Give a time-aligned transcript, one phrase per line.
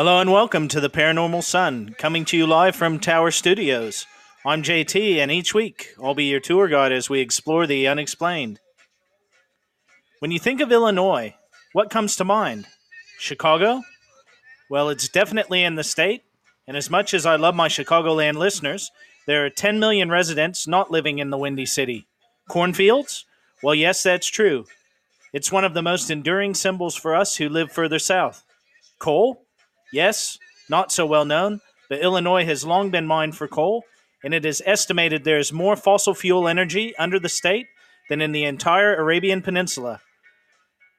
[0.00, 4.06] Hello and welcome to the Paranormal Sun, coming to you live from Tower Studios.
[4.46, 8.60] I'm JT, and each week I'll be your tour guide as we explore the unexplained.
[10.20, 11.34] When you think of Illinois,
[11.74, 12.64] what comes to mind?
[13.18, 13.82] Chicago?
[14.70, 16.22] Well, it's definitely in the state,
[16.66, 18.90] and as much as I love my Chicagoland listeners,
[19.26, 22.06] there are 10 million residents not living in the Windy City.
[22.48, 23.26] Cornfields?
[23.62, 24.64] Well, yes, that's true.
[25.34, 28.44] It's one of the most enduring symbols for us who live further south.
[28.98, 29.44] Coal?
[29.92, 33.84] Yes, not so well known, but Illinois has long been mined for coal,
[34.22, 37.66] and it is estimated there is more fossil fuel energy under the state
[38.08, 40.00] than in the entire Arabian Peninsula.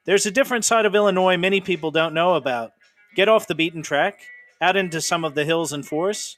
[0.04, 2.72] There's a different side of Illinois many people don't know about.
[3.14, 4.20] Get off the beaten track,
[4.60, 6.36] out into some of the hills and forests,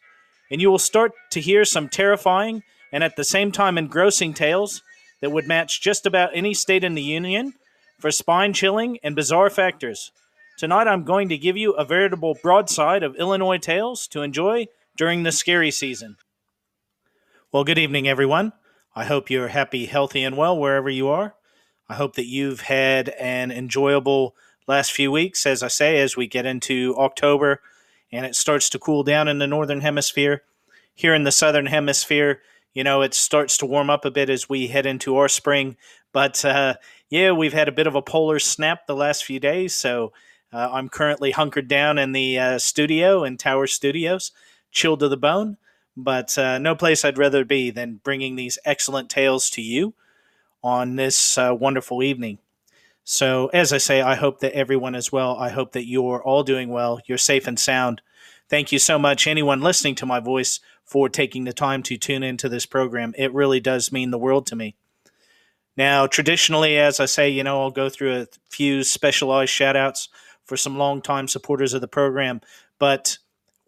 [0.51, 4.83] and you will start to hear some terrifying and at the same time engrossing tales
[5.21, 7.55] that would match just about any state in the Union
[7.99, 10.13] for spine chilling and bizarre factors.
[10.57, 15.23] Tonight, I'm going to give you a veritable broadside of Illinois tales to enjoy during
[15.23, 16.17] the scary season.
[17.51, 18.53] Well, good evening, everyone.
[18.95, 21.35] I hope you're happy, healthy, and well wherever you are.
[21.89, 24.37] I hope that you've had an enjoyable
[24.69, 27.61] last few weeks, as I say, as we get into October
[28.15, 30.43] and it starts to cool down in the northern hemisphere.
[30.95, 34.49] Here in the southern hemisphere, you know, it starts to warm up a bit as
[34.49, 35.77] we head into our spring.
[36.13, 36.75] But uh,
[37.11, 40.13] yeah, we've had a bit of a polar snap the last few days, so
[40.55, 44.31] uh, I'm currently hunkered down in the uh, studio in Tower Studios,
[44.71, 45.57] chilled to the bone,
[45.97, 49.95] but uh, no place I'd rather be than bringing these excellent tales to you
[50.63, 52.39] on this uh, wonderful evening.
[53.03, 55.37] So, as I say, I hope that everyone is well.
[55.37, 57.01] I hope that you're all doing well.
[57.05, 58.01] You're safe and sound.
[58.49, 62.23] Thank you so much, anyone listening to my voice, for taking the time to tune
[62.23, 63.13] into this program.
[63.19, 64.77] It really does mean the world to me.
[65.77, 70.09] Now, traditionally, as I say, you know, I'll go through a few specialized shout outs
[70.45, 72.41] for some longtime supporters of the program.
[72.79, 73.19] But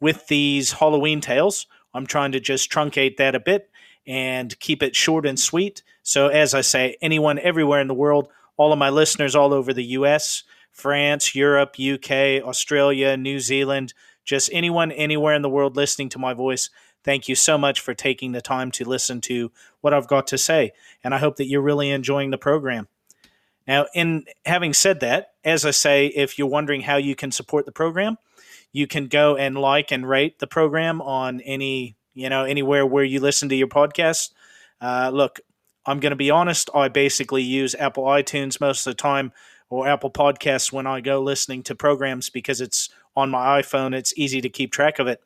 [0.01, 3.71] with these Halloween tales, I'm trying to just truncate that a bit
[4.07, 5.83] and keep it short and sweet.
[6.03, 9.73] So, as I say, anyone everywhere in the world, all of my listeners all over
[9.73, 13.95] the US, France, Europe, UK, Australia, New Zealand,
[14.25, 16.69] just anyone anywhere in the world listening to my voice,
[17.03, 19.51] thank you so much for taking the time to listen to
[19.81, 20.73] what I've got to say.
[21.03, 22.89] And I hope that you're really enjoying the program.
[23.67, 27.67] Now, in having said that, as I say, if you're wondering how you can support
[27.67, 28.17] the program,
[28.73, 33.05] you can go and like and rate the program on any, you know, anywhere where
[33.05, 34.31] you listen to your podcast.
[34.81, 35.41] Uh, look,
[35.87, 36.69] I'm going to be honest.
[36.75, 39.33] I basically use Apple iTunes most of the time
[39.69, 43.95] or Apple Podcasts when I go listening to programs because it's on my iPhone.
[43.95, 45.21] It's easy to keep track of it.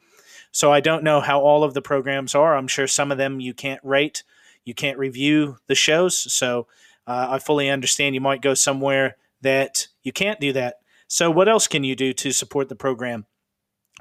[0.52, 2.56] So I don't know how all of the programs are.
[2.56, 4.22] I'm sure some of them you can't rate,
[4.64, 6.32] you can't review the shows.
[6.32, 6.66] So
[7.06, 10.76] uh, I fully understand you might go somewhere that you can't do that.
[11.08, 13.26] So, what else can you do to support the program?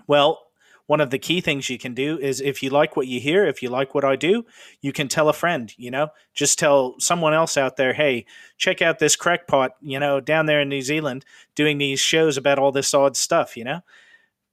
[0.08, 0.50] Well,
[0.86, 3.46] one of the key things you can do is if you like what you hear,
[3.46, 4.44] if you like what I do,
[4.82, 8.26] you can tell a friend, you know, just tell someone else out there, hey,
[8.58, 12.58] check out this crackpot, you know, down there in New Zealand doing these shows about
[12.58, 13.82] all this odd stuff, you know,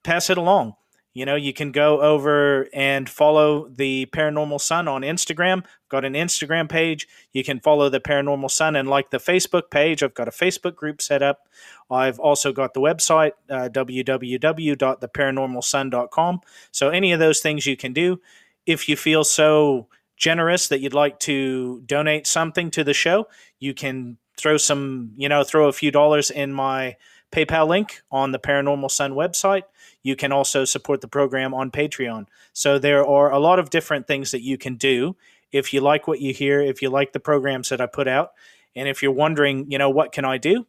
[0.02, 0.76] pass it along
[1.16, 5.60] you know, you can go over and follow the Paranormal Sun on Instagram.
[5.60, 7.08] I've got an Instagram page.
[7.32, 10.02] You can follow the Paranormal Sun and like the Facebook page.
[10.02, 11.48] I've got a Facebook group set up.
[11.90, 16.40] I've also got the website, uh, www.theparanormalsun.com.
[16.70, 18.20] So, any of those things you can do.
[18.66, 19.88] If you feel so
[20.18, 23.26] generous that you'd like to donate something to the show,
[23.58, 26.96] you can throw some, you know, throw a few dollars in my
[27.32, 29.62] PayPal link on the Paranormal Sun website.
[30.06, 32.26] You can also support the program on Patreon.
[32.52, 35.16] So there are a lot of different things that you can do
[35.50, 38.30] if you like what you hear, if you like the programs that I put out,
[38.76, 40.64] and if you're wondering, you know, what can I do?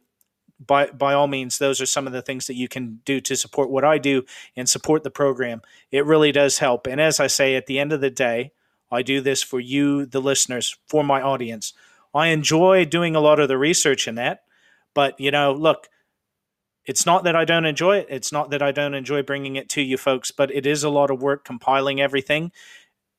[0.58, 3.36] By by all means, those are some of the things that you can do to
[3.36, 4.24] support what I do
[4.56, 5.62] and support the program.
[5.92, 6.88] It really does help.
[6.88, 8.50] And as I say, at the end of the day,
[8.90, 11.74] I do this for you, the listeners, for my audience.
[12.12, 14.42] I enjoy doing a lot of the research in that,
[14.94, 15.88] but you know, look,
[16.88, 18.06] it's not that I don't enjoy it.
[18.08, 20.88] It's not that I don't enjoy bringing it to you folks, but it is a
[20.88, 22.50] lot of work compiling everything,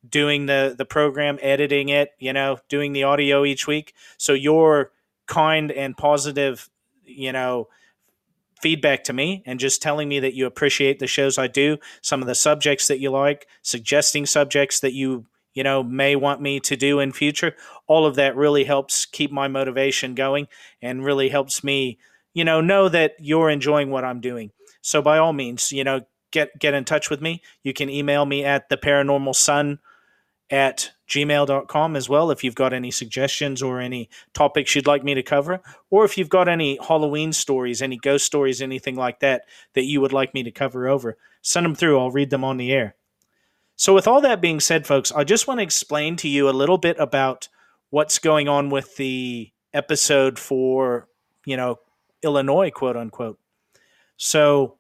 [0.09, 3.93] doing the the program, editing it, you know, doing the audio each week.
[4.17, 4.91] So your
[5.27, 6.67] kind and positive,
[7.05, 7.67] you know,
[8.59, 12.21] feedback to me and just telling me that you appreciate the shows I do, some
[12.21, 16.59] of the subjects that you like, suggesting subjects that you you know may want me
[16.59, 17.55] to do in future
[17.87, 20.47] all of that really helps keep my motivation going
[20.79, 21.97] and really helps me
[22.39, 24.51] you know, know that you're enjoying what I'm doing.
[24.79, 27.41] So by all means, you know, get get in touch with me.
[27.63, 29.79] You can email me at the paranormal sun
[30.49, 35.15] at gmail.com as well if you've got any suggestions or any topics you'd like me
[35.15, 35.59] to cover,
[35.89, 39.41] or if you've got any Halloween stories, any ghost stories, anything like that
[39.73, 41.17] that you would like me to cover over.
[41.41, 42.95] Send them through, I'll read them on the air.
[43.75, 46.51] So, with all that being said, folks, I just want to explain to you a
[46.51, 47.49] little bit about
[47.89, 51.09] what's going on with the episode for,
[51.45, 51.79] you know,
[52.23, 53.39] Illinois, quote unquote.
[54.17, 54.77] So,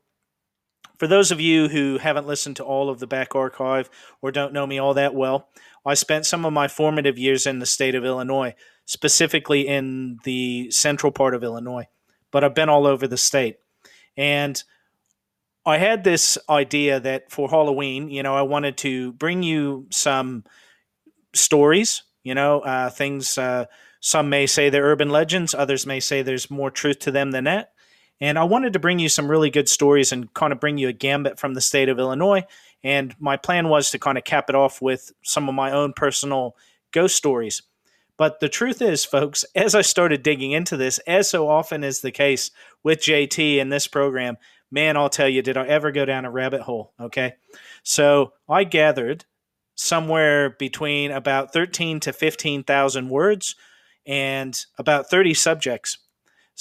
[0.97, 3.89] for those of you who haven't listened to all of the back archive
[4.21, 5.47] or don't know me all that well,
[5.85, 8.53] I spent some of my formative years in the state of Illinois,
[8.85, 11.87] specifically in the central part of Illinois,
[12.31, 13.57] but I've been all over the state.
[14.17, 14.61] And
[15.65, 20.43] I had this idea that for Halloween, you know, I wanted to bring you some
[21.33, 23.37] stories, you know, uh, things.
[23.37, 23.65] Uh,
[23.99, 27.43] some may say they're urban legends, others may say there's more truth to them than
[27.45, 27.73] that.
[28.21, 30.89] And I wanted to bring you some really good stories and kind of bring you
[30.89, 32.43] a gambit from the state of Illinois.
[32.83, 35.93] And my plan was to kind of cap it off with some of my own
[35.93, 36.55] personal
[36.91, 37.61] ghost stories.
[38.17, 42.01] But the truth is, folks, as I started digging into this, as so often is
[42.01, 42.51] the case
[42.83, 44.37] with JT in this program,
[44.71, 46.93] man, I'll tell you, did I ever go down a rabbit hole?
[46.99, 47.35] Okay.
[47.83, 49.25] So I gathered
[49.75, 53.55] somewhere between about 13 to 15,000 words
[54.09, 55.99] and about 30 subjects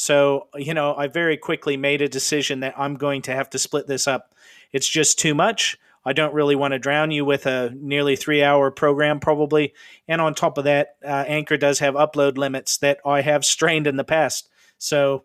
[0.01, 3.59] so, you know, I very quickly made a decision that I'm going to have to
[3.59, 4.33] split this up.
[4.71, 5.77] It's just too much.
[6.05, 9.75] I don't really want to drown you with a nearly three hour program, probably.
[10.07, 13.89] And on top of that, uh, Anchor does have upload limits that I have strained
[13.89, 14.49] in the past.
[14.79, 15.25] So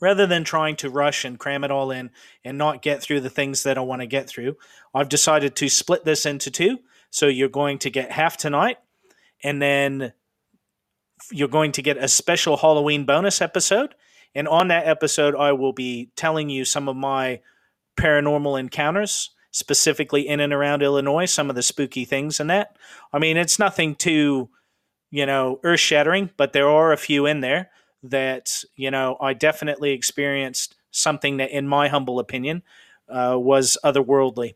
[0.00, 2.10] rather than trying to rush and cram it all in
[2.44, 4.56] and not get through the things that I want to get through,
[4.94, 6.78] I've decided to split this into two.
[7.10, 8.78] So you're going to get half tonight
[9.42, 10.12] and then
[11.30, 13.94] you're going to get a special Halloween bonus episode.
[14.34, 17.40] And on that episode, I will be telling you some of my
[17.98, 22.76] paranormal encounters, specifically in and around Illinois, some of the spooky things and that.
[23.12, 24.50] I mean, it's nothing too,
[25.10, 27.70] you know, earth shattering, but there are a few in there
[28.02, 32.62] that, you know, I definitely experienced something that, in my humble opinion,
[33.08, 34.54] uh, was otherworldly.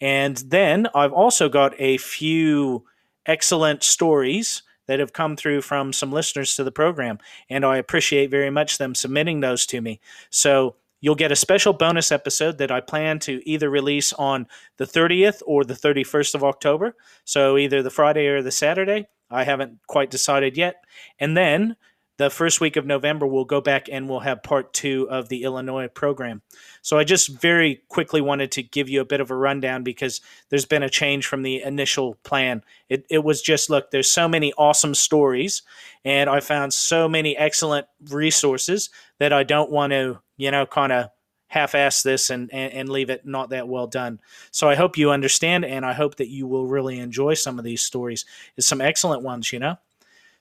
[0.00, 2.84] And then I've also got a few
[3.24, 7.18] excellent stories that have come through from some listeners to the program,
[7.48, 10.00] and I appreciate very much them submitting those to me.
[10.30, 14.46] So you'll get a special bonus episode that I plan to either release on
[14.76, 16.96] the 30th or the 31st of October.
[17.24, 19.06] So either the Friday or the Saturday.
[19.30, 20.84] I haven't quite decided yet.
[21.18, 21.76] And then
[22.18, 25.42] the first week of November, we'll go back and we'll have part two of the
[25.42, 26.42] Illinois program.
[26.80, 30.20] So I just very quickly wanted to give you a bit of a rundown because
[30.48, 32.62] there's been a change from the initial plan.
[32.88, 35.62] It, it was just look, there's so many awesome stories,
[36.04, 40.92] and I found so many excellent resources that I don't want to, you know, kind
[40.92, 41.10] of
[41.48, 44.20] half-ass this and, and, and leave it not that well done.
[44.50, 47.64] So I hope you understand, and I hope that you will really enjoy some of
[47.64, 48.24] these stories.
[48.56, 49.76] It's some excellent ones, you know.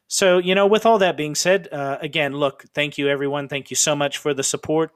[0.07, 3.47] So, you know, with all that being said, uh, again, look, thank you, everyone.
[3.47, 4.91] Thank you so much for the support.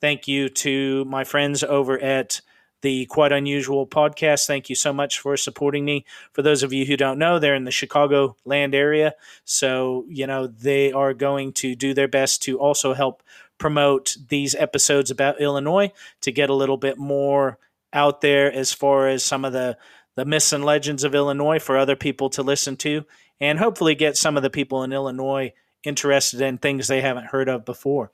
[0.00, 2.40] Thank you to my friends over at
[2.84, 4.46] the Quite Unusual podcast.
[4.46, 6.04] Thank you so much for supporting me.
[6.32, 9.14] For those of you who don't know, they're in the Chicago land area.
[9.44, 13.22] So, you know, they are going to do their best to also help
[13.56, 17.58] promote these episodes about Illinois to get a little bit more
[17.94, 19.78] out there as far as some of the
[20.16, 23.04] the myths and legends of Illinois for other people to listen to
[23.40, 27.48] and hopefully get some of the people in Illinois interested in things they haven't heard
[27.48, 28.10] of before.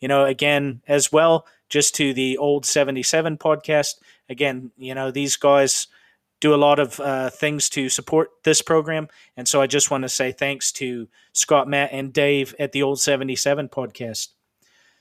[0.00, 3.94] You know, again, as well, just to the old 77 podcast,
[4.28, 5.86] again, you know, these guys
[6.40, 9.08] do a lot of uh, things to support this program.
[9.36, 12.82] And so I just want to say thanks to Scott, Matt, and Dave at the
[12.82, 14.28] old 77 podcast.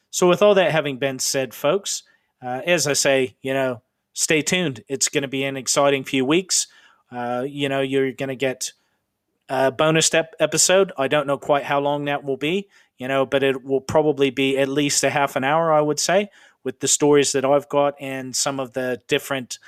[0.10, 2.04] So, with all that having been said, folks,
[2.42, 3.82] uh, as I say, you know,
[4.14, 4.84] stay tuned.
[4.88, 6.68] It's going to be an exciting few weeks.
[7.12, 8.74] Uh, you know, you're going to get
[9.54, 10.92] uh, bonus episode.
[10.98, 14.32] I don't know quite how long that will be, you know, but it will probably
[14.32, 16.30] be at least a half an hour, I would say,
[16.64, 19.60] with the stories that I've got and some of the different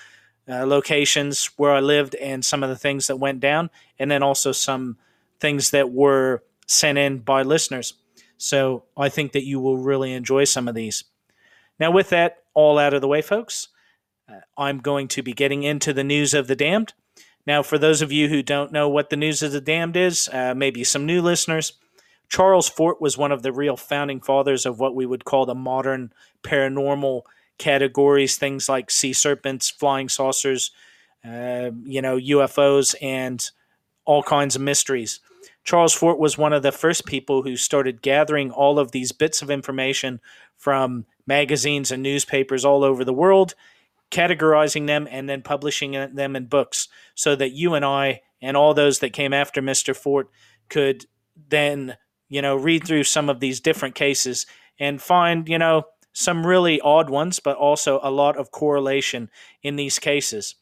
[0.49, 4.23] uh, locations where I lived and some of the things that went down, and then
[4.23, 4.97] also some
[5.39, 7.93] things that were sent in by listeners.
[8.37, 11.03] So I think that you will really enjoy some of these.
[11.79, 13.67] Now, with that all out of the way, folks,
[14.27, 16.93] uh, I'm going to be getting into the news of the damned.
[17.45, 20.29] Now, for those of you who don't know what the News of the Damned is,
[20.31, 21.73] uh, maybe some new listeners,
[22.27, 25.55] Charles Fort was one of the real founding fathers of what we would call the
[25.55, 26.11] modern
[26.43, 27.21] paranormal
[27.57, 30.71] categories, things like sea serpents, flying saucers,
[31.23, 33.51] uh, you know, UFOs, and
[34.05, 35.19] all kinds of mysteries.
[35.63, 39.41] Charles Fort was one of the first people who started gathering all of these bits
[39.41, 40.19] of information
[40.57, 43.55] from magazines and newspapers all over the world
[44.11, 48.73] categorizing them and then publishing them in books so that you and I and all
[48.73, 49.95] those that came after Mr.
[49.95, 50.29] Fort
[50.69, 51.05] could
[51.49, 51.97] then,
[52.29, 54.45] you know, read through some of these different cases
[54.79, 55.83] and find, you know,
[56.13, 59.29] some really odd ones, but also a lot of correlation
[59.61, 60.55] in these cases.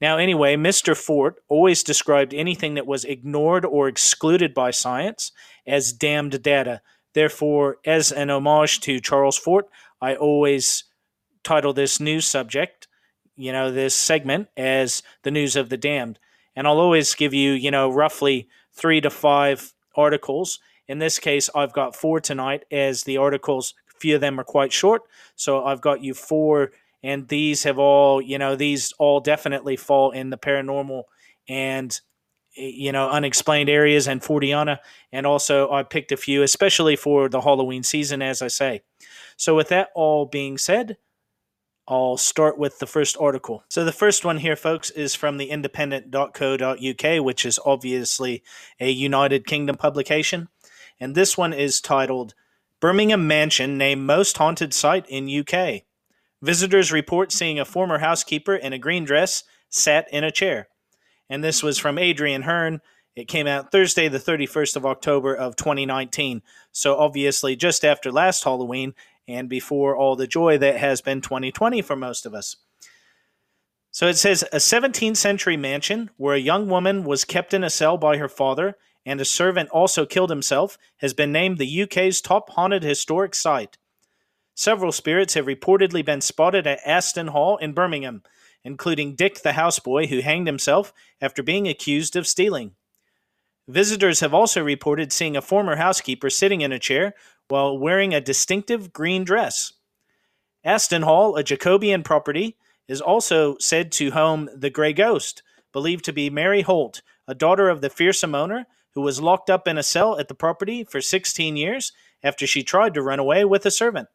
[0.00, 0.96] Now, anyway, Mr.
[0.96, 5.32] Fort always described anything that was ignored or excluded by science
[5.66, 6.80] as damned data.
[7.12, 9.68] Therefore, as an homage to Charles Fort,
[10.00, 10.84] I always
[11.44, 12.88] title this news subject,
[13.36, 16.18] you know, this segment as the news of the damned.
[16.56, 20.58] And I'll always give you, you know, roughly three to five articles.
[20.86, 24.44] In this case, I've got four tonight, as the articles, a few of them are
[24.44, 25.02] quite short.
[25.34, 26.72] So I've got you four,
[27.02, 31.04] and these have all, you know, these all definitely fall in the paranormal
[31.48, 32.00] and
[32.56, 34.78] eh, you know unexplained areas and Forteana.
[35.12, 38.82] and also I picked a few, especially for the Halloween season, as I say.
[39.36, 40.96] So with that all being said,
[41.86, 43.62] I'll start with the first article.
[43.68, 48.42] So, the first one here, folks, is from the independent.co.uk, which is obviously
[48.80, 50.48] a United Kingdom publication.
[50.98, 52.34] And this one is titled
[52.80, 55.82] Birmingham Mansion Named Most Haunted Site in UK.
[56.40, 60.68] Visitors report seeing a former housekeeper in a green dress sat in a chair.
[61.28, 62.80] And this was from Adrian Hearn.
[63.14, 66.42] It came out Thursday, the 31st of October of 2019.
[66.72, 68.94] So, obviously, just after last Halloween
[69.26, 72.56] and before all the joy that has been 2020 for most of us.
[73.90, 77.70] So it says a 17th century mansion where a young woman was kept in a
[77.70, 78.76] cell by her father
[79.06, 83.78] and a servant also killed himself has been named the UK's top haunted historic site.
[84.54, 88.22] Several spirits have reportedly been spotted at Aston Hall in Birmingham,
[88.64, 92.72] including Dick the houseboy who hanged himself after being accused of stealing.
[93.66, 97.14] Visitors have also reported seeing a former housekeeper sitting in a chair
[97.48, 99.72] while wearing a distinctive green dress.
[100.64, 102.56] Aston Hall, a Jacobean property,
[102.88, 107.68] is also said to home the Grey Ghost, believed to be Mary Holte, a daughter
[107.68, 111.00] of the fearsome owner who was locked up in a cell at the property for
[111.00, 114.08] 16 years after she tried to run away with a servant.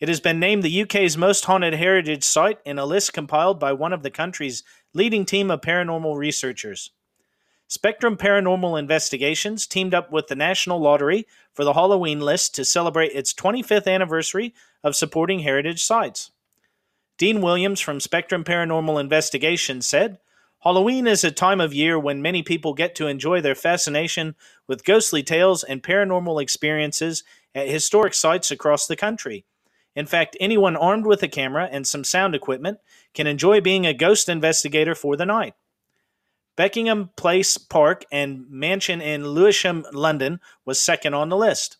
[0.00, 3.72] It has been named the UK's most haunted heritage site in a list compiled by
[3.72, 4.62] one of the country's
[4.94, 6.90] leading team of paranormal researchers.
[7.70, 13.12] Spectrum Paranormal Investigations teamed up with the National Lottery for the Halloween list to celebrate
[13.12, 16.30] its 25th anniversary of supporting heritage sites.
[17.18, 20.18] Dean Williams from Spectrum Paranormal Investigations said,
[20.60, 24.34] Halloween is a time of year when many people get to enjoy their fascination
[24.66, 27.22] with ghostly tales and paranormal experiences
[27.54, 29.44] at historic sites across the country.
[29.94, 32.78] In fact, anyone armed with a camera and some sound equipment
[33.12, 35.54] can enjoy being a ghost investigator for the night.
[36.58, 41.76] Beckenham Place Park and mansion in Lewisham, London, was second on the list.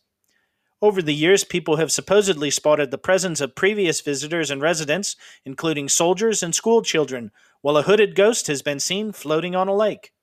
[0.81, 5.89] Over the years, people have supposedly spotted the presence of previous visitors and residents, including
[5.89, 10.13] soldiers and school children, while a hooded ghost has been seen floating on a lake.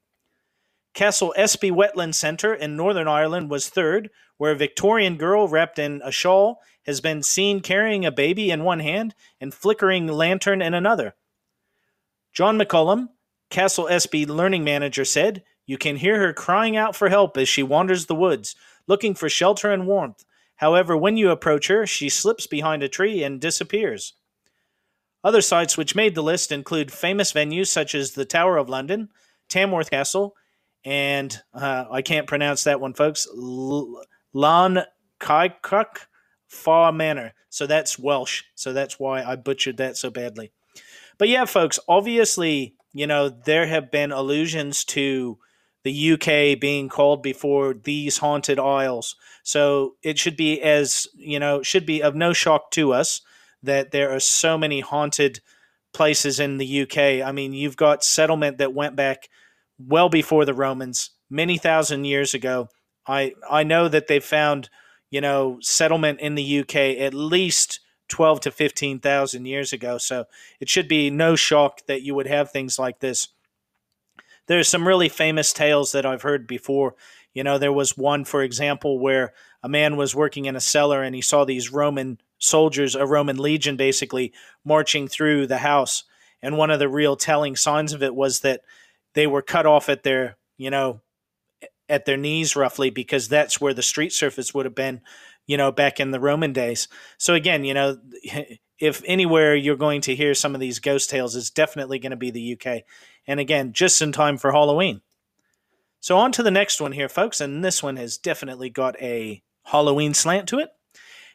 [0.95, 4.09] Castle Espie Wetland Centre in Northern Ireland was third,
[4.39, 8.65] where a Victorian girl wrapped in a shawl has been seen carrying a baby in
[8.65, 11.15] one hand and flickering lantern in another.
[12.33, 13.11] John McCullum,
[13.51, 17.63] Castle Espie learning manager said, You can hear her crying out for help as she
[17.63, 18.55] wanders the woods,
[18.87, 20.25] looking for shelter and warmth.
[20.57, 24.15] However, when you approach her, she slips behind a tree and disappears.
[25.23, 29.09] Other sites which made the list include famous venues such as the Tower of London,
[29.49, 30.35] Tamworth Castle,
[30.85, 34.85] and uh, I can't pronounce that one, folks, L- Lan
[35.19, 36.07] Kaikuk
[36.47, 37.35] Fa Manor.
[37.51, 38.45] So that's Welsh.
[38.55, 40.53] So that's why I butchered that so badly.
[41.19, 45.39] But yeah, folks, obviously you know, there have been allusions to
[45.85, 49.17] the UK being called before these haunted isles.
[49.43, 53.21] So it should be as, you know, should be of no shock to us
[53.63, 55.41] that there are so many haunted
[55.93, 57.27] places in the UK.
[57.27, 59.29] I mean, you've got settlement that went back
[59.79, 62.69] well before the Romans, many thousand years ago.
[63.07, 64.71] I I know that they found,
[65.11, 69.99] you know, settlement in the UK at least 12 to 15,000 years ago.
[69.99, 70.27] So
[70.61, 73.29] it should be no shock that you would have things like this.
[74.47, 76.95] There's some really famous tales that I've heard before.
[77.35, 79.33] You know, there was one, for example, where
[79.63, 83.37] a man was working in a cellar and he saw these Roman soldiers, a Roman
[83.37, 84.33] legion basically,
[84.65, 86.05] marching through the house.
[86.43, 88.61] And one of the real telling signs of it was that
[89.15, 91.01] they were cut off at their, you know,
[91.89, 95.01] at their knees roughly because that's where the street surface would have been
[95.47, 96.89] you know, back in the Roman days.
[97.19, 97.99] So again, you know,
[98.79, 102.17] if anywhere you're going to hear some of these ghost tales, it's definitely going to
[102.17, 102.83] be the UK.
[103.27, 105.01] And again, just in time for Halloween.
[106.01, 109.43] So on to the next one here, folks, and this one has definitely got a
[109.65, 110.69] Halloween slant to it.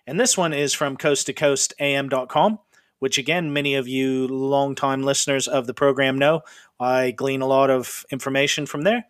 [0.08, 2.60] And this one is from coast to coast am.com,
[3.00, 6.42] which again, many of you longtime listeners of the program know.
[6.80, 9.06] I glean a lot of information from there.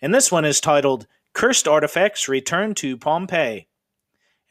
[0.00, 3.66] And this one is titled Cursed Artifacts Return to Pompeii.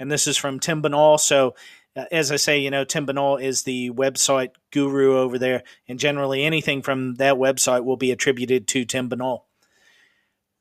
[0.02, 1.20] And this is from Tim Binnall.
[1.20, 1.54] So,
[1.96, 5.62] uh, as I say, you know, Tim Binnall is the website guru over there.
[5.88, 9.44] And generally, anything from that website will be attributed to Tim Binnall.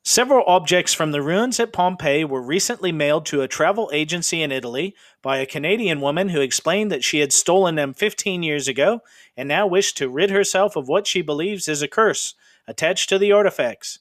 [0.03, 4.51] Several objects from the ruins at Pompeii were recently mailed to a travel agency in
[4.51, 9.01] Italy by a Canadian woman who explained that she had stolen them 15 years ago
[9.35, 12.35] and now wished to rid herself of what she believes is a curse
[12.67, 13.97] attached to the artifacts.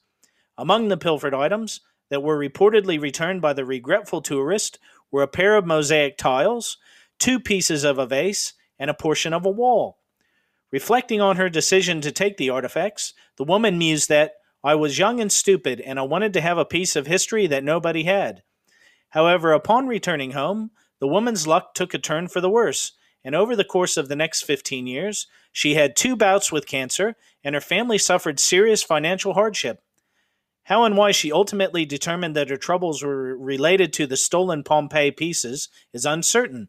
[0.58, 1.80] Among the pilfered items
[2.10, 4.78] that were reportedly returned by the regretful tourist
[5.10, 6.78] were a pair of mosaic tiles,
[7.18, 9.98] two pieces of a vase, and a portion of a wall.
[10.72, 15.20] Reflecting on her decision to take the artifacts, the woman mused that I was young
[15.20, 18.42] and stupid, and I wanted to have a piece of history that nobody had.
[19.10, 22.92] However, upon returning home, the woman's luck took a turn for the worse,
[23.24, 27.16] and over the course of the next 15 years, she had two bouts with cancer,
[27.42, 29.82] and her family suffered serious financial hardship.
[30.70, 35.10] How and why she ultimately determined that her troubles were related to the stolen Pompeii
[35.10, 36.68] pieces is uncertain,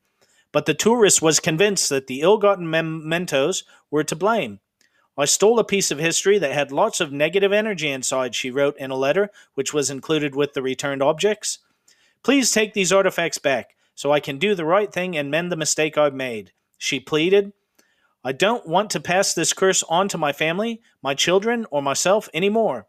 [0.51, 4.59] but the tourist was convinced that the ill gotten mementos were to blame.
[5.15, 8.75] I stole a piece of history that had lots of negative energy inside, she wrote
[8.79, 11.59] in a letter which was included with the returned objects.
[12.23, 15.55] Please take these artifacts back so I can do the right thing and mend the
[15.55, 16.53] mistake I've made.
[16.79, 17.53] She pleaded.
[18.23, 22.29] I don't want to pass this curse on to my family, my children, or myself
[22.33, 22.87] any more.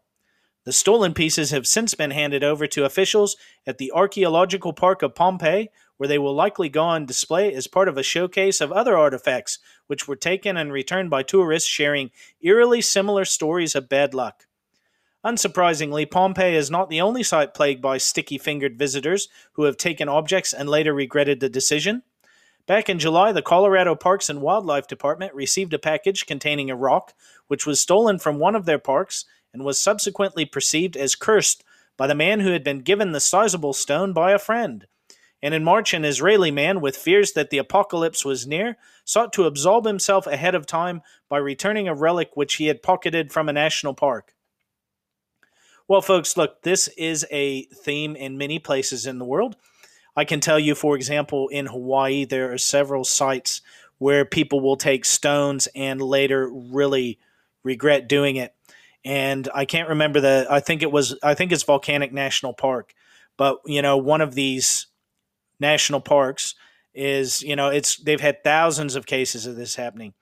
[0.65, 3.35] The stolen pieces have since been handed over to officials
[3.67, 7.89] at the Archaeological Park of Pompeii, where they will likely go on display as part
[7.89, 12.79] of a showcase of other artifacts which were taken and returned by tourists sharing eerily
[12.79, 14.47] similar stories of bad luck.
[15.25, 20.09] Unsurprisingly, Pompeii is not the only site plagued by sticky fingered visitors who have taken
[20.09, 22.03] objects and later regretted the decision.
[22.65, 27.13] Back in July, the Colorado Parks and Wildlife Department received a package containing a rock
[27.47, 31.63] which was stolen from one of their parks and was subsequently perceived as cursed
[31.95, 34.87] by the man who had been given the sizable stone by a friend.
[35.41, 39.45] And in March, an Israeli man, with fears that the apocalypse was near, sought to
[39.45, 43.53] absolve himself ahead of time by returning a relic which he had pocketed from a
[43.53, 44.33] national park.
[45.87, 49.57] Well, folks, look, this is a theme in many places in the world.
[50.15, 53.61] I can tell you, for example, in Hawaii, there are several sites
[53.97, 57.19] where people will take stones and later really
[57.63, 58.55] regret doing it
[59.05, 60.47] and I can't remember the.
[60.49, 61.17] I think it was.
[61.21, 62.93] I think it's Volcanic National Park,
[63.37, 64.87] but you know, one of these
[65.59, 66.55] national parks
[66.93, 70.13] is you know it's they've had thousands of cases of this happening.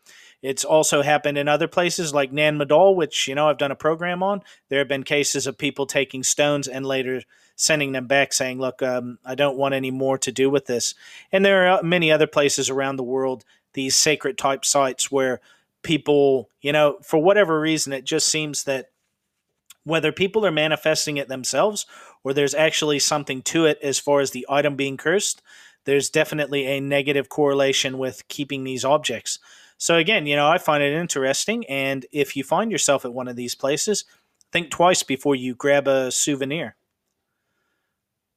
[0.41, 3.75] It's also happened in other places like Nan Madol, which you know I've done a
[3.75, 4.41] program on.
[4.69, 7.21] There have been cases of people taking stones and later
[7.55, 10.95] sending them back, saying, "Look, um, I don't want any more to do with this."
[11.31, 15.39] And there are many other places around the world, these sacred type sites where
[15.83, 18.87] people, you know, for whatever reason, it just seems that
[19.83, 21.85] whether people are manifesting it themselves
[22.23, 25.41] or there's actually something to it as far as the item being cursed,
[25.85, 29.39] there's definitely a negative correlation with keeping these objects.
[29.77, 31.65] So, again, you know, I find it interesting.
[31.65, 34.05] And if you find yourself at one of these places,
[34.51, 36.75] think twice before you grab a souvenir.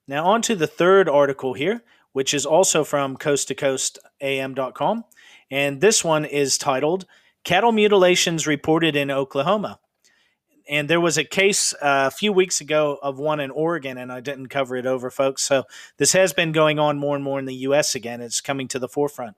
[0.09, 5.05] Now, on to the third article here, which is also from coasttocoastam.com.
[5.51, 7.07] And this one is titled
[7.45, 9.79] cattle mutilations reported in Oklahoma.
[10.69, 14.11] And there was a case uh, a few weeks ago of one in Oregon, and
[14.11, 15.45] I didn't cover it over, folks.
[15.45, 15.65] So
[15.99, 17.95] this has been going on more and more in the U.S.
[17.95, 18.23] again.
[18.23, 19.37] It's coming to the forefront.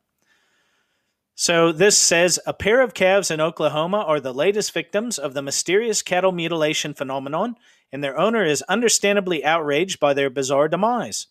[1.34, 5.42] So this says a pair of calves in Oklahoma are the latest victims of the
[5.42, 7.56] mysterious cattle mutilation phenomenon,
[7.92, 11.26] and their owner is understandably outraged by their bizarre demise.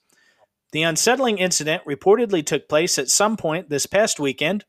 [0.73, 4.65] The unsettling incident reportedly took place at some point this past weekend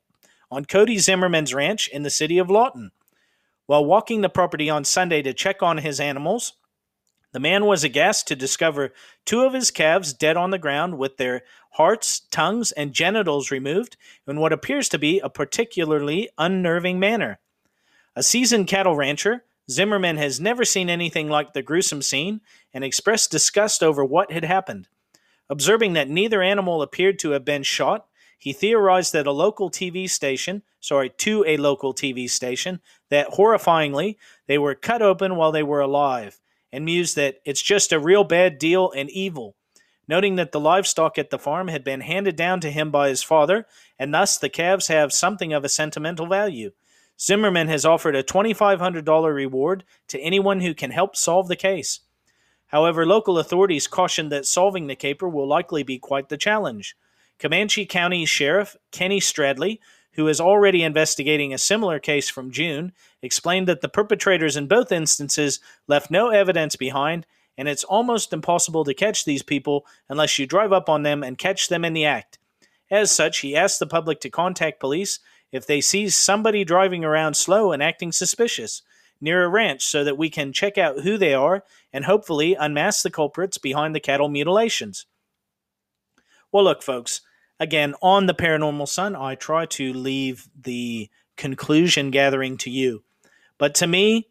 [0.51, 2.91] on Cody Zimmerman's ranch in the city of Lawton.
[3.67, 6.55] While walking the property on Sunday to check on his animals,
[7.33, 8.93] the man was aghast to discover
[9.25, 13.97] two of his calves dead on the ground with their hearts, tongues, and genitals removed
[14.27, 17.39] in what appears to be a particularly unnerving manner.
[18.15, 22.41] A seasoned cattle rancher, Zimmerman has never seen anything like the gruesome scene
[22.73, 24.89] and expressed disgust over what had happened.
[25.51, 28.07] Observing that neither animal appeared to have been shot,
[28.39, 34.17] he theorized that a local TV station, sorry, to a local TV station, that horrifyingly,
[34.47, 36.41] they were cut open while they were alive,
[36.73, 39.57] and mused that it's just a real bad deal and evil.
[40.09, 43.23] Noting that the livestock at the farm had been handed down to him by his
[43.23, 43.67] father,
[43.99, 46.71] and thus the calves have something of a sentimental value.
[47.19, 52.01] Zimmerman has offered a $2,500 reward to anyone who can help solve the case.
[52.67, 56.95] However, local authorities cautioned that solving the caper will likely be quite the challenge.
[57.39, 59.79] Comanche County Sheriff Kenny Stradley,
[60.13, 64.91] who is already investigating a similar case from June, explained that the perpetrators in both
[64.91, 67.27] instances left no evidence behind,
[67.59, 71.37] and it's almost impossible to catch these people unless you drive up on them and
[71.37, 72.39] catch them in the act.
[72.91, 75.19] As such, he asked the public to contact police
[75.53, 78.83] if they see somebody driving around slow and acting suspicious
[79.21, 83.03] near a ranch so that we can check out who they are and hopefully unmask
[83.03, 85.07] the culprits behind the cattle mutilations.
[86.53, 87.23] Well, look, folks,
[87.59, 93.03] again, on the Paranormal Sun, I try to leave the conclusion gathering to you.
[93.59, 94.29] But to me,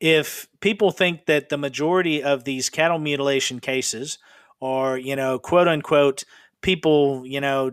[0.00, 4.18] if people think that the majority of these cattle mutilation cases
[4.60, 6.24] are, you know, quote unquote,
[6.60, 7.72] people, you know,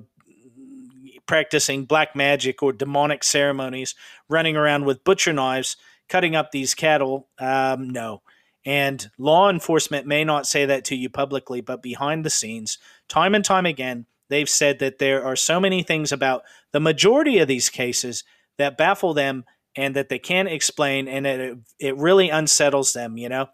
[1.26, 3.96] practicing black magic or demonic ceremonies,
[4.30, 5.78] running around with butcher knives,
[6.10, 8.22] cutting up these cattle, um, no.
[8.66, 13.34] And law enforcement may not say that to you publicly, but behind the scenes, time
[13.34, 17.48] and time again, they've said that there are so many things about the majority of
[17.48, 18.24] these cases
[18.58, 19.44] that baffle them
[19.76, 23.48] and that they can't explain and it, it really unsettles them you know?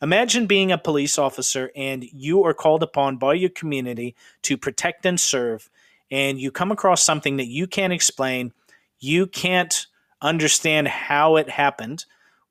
[0.00, 5.04] Imagine being a police officer and you are called upon by your community to protect
[5.04, 5.68] and serve
[6.10, 8.52] and you come across something that you can't explain
[9.00, 9.86] you can't
[10.22, 12.04] understand how it happened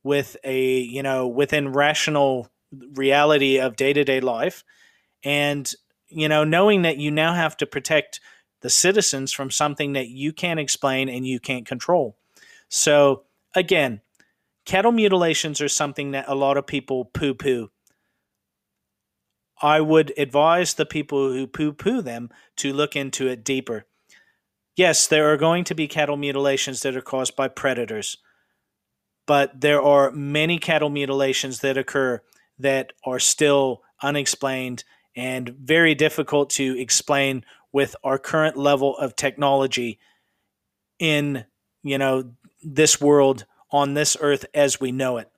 [0.03, 2.49] with a you know within rational
[2.93, 4.63] reality of day-to-day life
[5.23, 5.73] and
[6.09, 8.19] you know, knowing that you now have to protect
[8.61, 12.17] the citizens from something that you can't explain and you can't control.
[12.67, 13.23] So,
[13.55, 14.01] again,
[14.65, 17.69] cattle mutilations are something that a lot of people poo poo.
[19.61, 23.85] I would advise the people who poo poo them to look into it deeper.
[24.75, 28.17] Yes, there are going to be cattle mutilations that are caused by predators,
[29.25, 32.21] but there are many cattle mutilations that occur
[32.57, 34.83] that are still unexplained
[35.19, 39.99] and very difficult to explain with our current level of technology
[40.97, 41.43] in
[41.83, 42.31] you know
[42.63, 45.29] this world on this earth as we know it.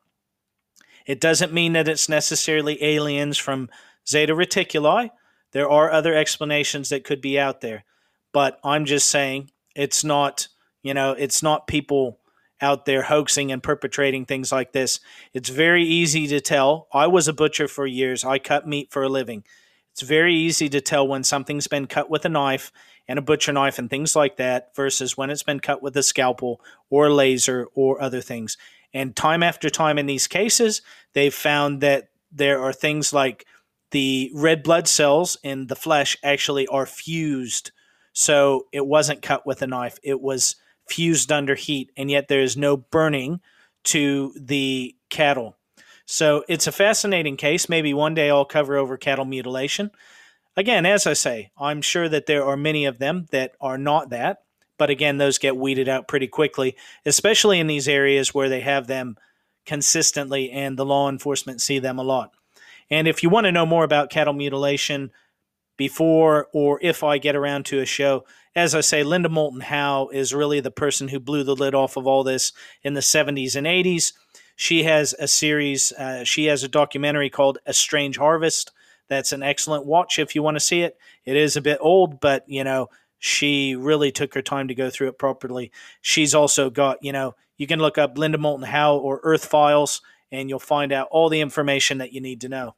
[1.07, 3.69] It doesn't mean that it's necessarily aliens from
[4.07, 5.09] zeta reticuli.
[5.51, 7.83] There are other explanations that could be out there.
[8.31, 10.47] But i'm just saying it's not
[10.83, 12.19] you know it's not people
[12.61, 14.99] out there hoaxing and perpetrating things like this.
[15.33, 16.87] It's very easy to tell.
[16.93, 18.23] I was a butcher for years.
[18.23, 19.43] I cut meat for a living
[19.91, 22.71] it's very easy to tell when something's been cut with a knife
[23.07, 26.03] and a butcher knife and things like that versus when it's been cut with a
[26.03, 28.57] scalpel or a laser or other things.
[28.93, 30.81] And time after time in these cases,
[31.13, 33.45] they've found that there are things like
[33.91, 37.71] the red blood cells in the flesh actually are fused.
[38.13, 40.55] So it wasn't cut with a knife, it was
[40.87, 43.41] fused under heat, and yet there is no burning
[43.85, 45.57] to the cattle.
[46.11, 47.69] So it's a fascinating case.
[47.69, 49.91] Maybe one day I'll cover over cattle mutilation.
[50.57, 54.09] Again, as I say, I'm sure that there are many of them that are not
[54.09, 54.39] that.
[54.77, 58.87] But again, those get weeded out pretty quickly, especially in these areas where they have
[58.87, 59.15] them
[59.65, 62.31] consistently and the law enforcement see them a lot.
[62.89, 65.11] And if you want to know more about cattle mutilation
[65.77, 70.09] before or if I get around to a show, as I say, Linda Moulton Howe
[70.11, 72.51] is really the person who blew the lid off of all this
[72.83, 74.11] in the 70s and 80s.
[74.55, 78.71] She has a series, uh, she has a documentary called A Strange Harvest.
[79.07, 80.97] That's an excellent watch if you want to see it.
[81.25, 84.89] It is a bit old, but, you know, she really took her time to go
[84.89, 85.71] through it properly.
[86.01, 90.01] She's also got, you know, you can look up Linda Moulton Howe or Earth Files,
[90.31, 92.75] and you'll find out all the information that you need to know.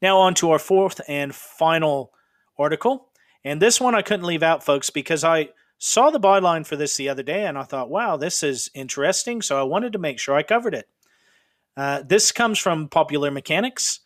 [0.00, 2.12] Now, on to our fourth and final
[2.58, 3.08] article.
[3.44, 5.48] And this one I couldn't leave out, folks, because I
[5.84, 9.42] Saw the byline for this the other day and I thought, wow, this is interesting.
[9.42, 10.88] So I wanted to make sure I covered it.
[11.76, 13.98] Uh, this comes from Popular Mechanics.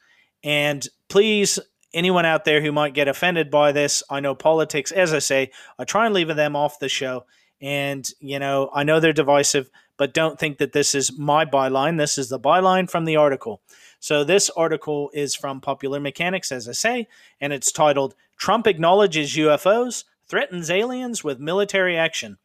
[0.42, 1.58] And please,
[1.92, 5.50] anyone out there who might get offended by this, I know politics, as I say,
[5.78, 7.26] I try and leave them off the show.
[7.60, 11.98] And, you know, I know they're divisive, but don't think that this is my byline.
[11.98, 13.60] This is the byline from the article.
[14.00, 17.06] So this article is from Popular Mechanics, as I say,
[17.38, 22.38] and it's titled Trump Acknowledges UFOs, threatens aliens with military action.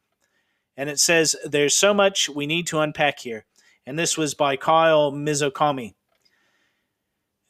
[0.76, 3.44] And it says there's so much we need to unpack here.
[3.86, 5.94] And this was by Kyle Mizokami.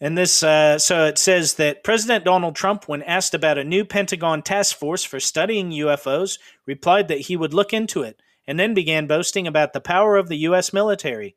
[0.00, 3.84] And this, uh, so it says that President Donald Trump, when asked about a new
[3.84, 8.74] Pentagon task force for studying UFOs, replied that he would look into it, and then
[8.74, 10.72] began boasting about the power of the U.S.
[10.72, 11.36] military.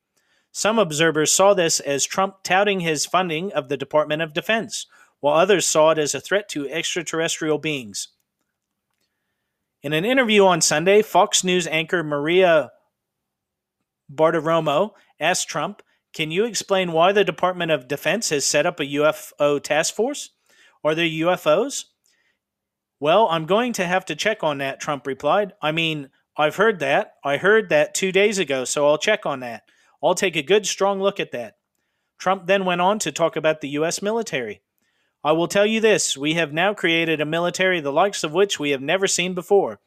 [0.52, 4.88] Some observers saw this as Trump touting his funding of the Department of Defense,
[5.20, 8.08] while others saw it as a threat to extraterrestrial beings.
[9.86, 12.72] In an interview on Sunday, Fox News anchor Maria
[14.12, 18.86] Bartiromo asked Trump, Can you explain why the Department of Defense has set up a
[18.86, 20.32] UFO task force?
[20.84, 21.84] Are there UFOs?
[23.00, 25.54] Well, I'm going to have to check on that, Trump replied.
[25.62, 27.12] I mean, I've heard that.
[27.24, 29.66] I heard that two days ago, so I'll check on that.
[30.04, 31.58] I'll take a good, strong look at that.
[32.18, 34.02] Trump then went on to talk about the U.S.
[34.02, 34.64] military.
[35.26, 38.60] I will tell you this we have now created a military the likes of which
[38.60, 39.80] we have never seen before.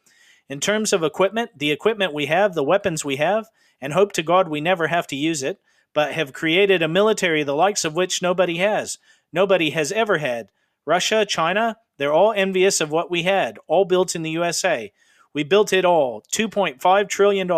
[0.49, 3.47] In terms of equipment, the equipment we have, the weapons we have,
[3.81, 5.61] and hope to God we never have to use it,
[5.95, 8.99] but have created a military the likes of which nobody has.
[9.33, 10.49] Nobody has ever had.
[10.85, 14.93] Russia, China, they're all envious of what we had, all built in the USA.
[15.33, 17.49] We built it all, $2.5 trillion.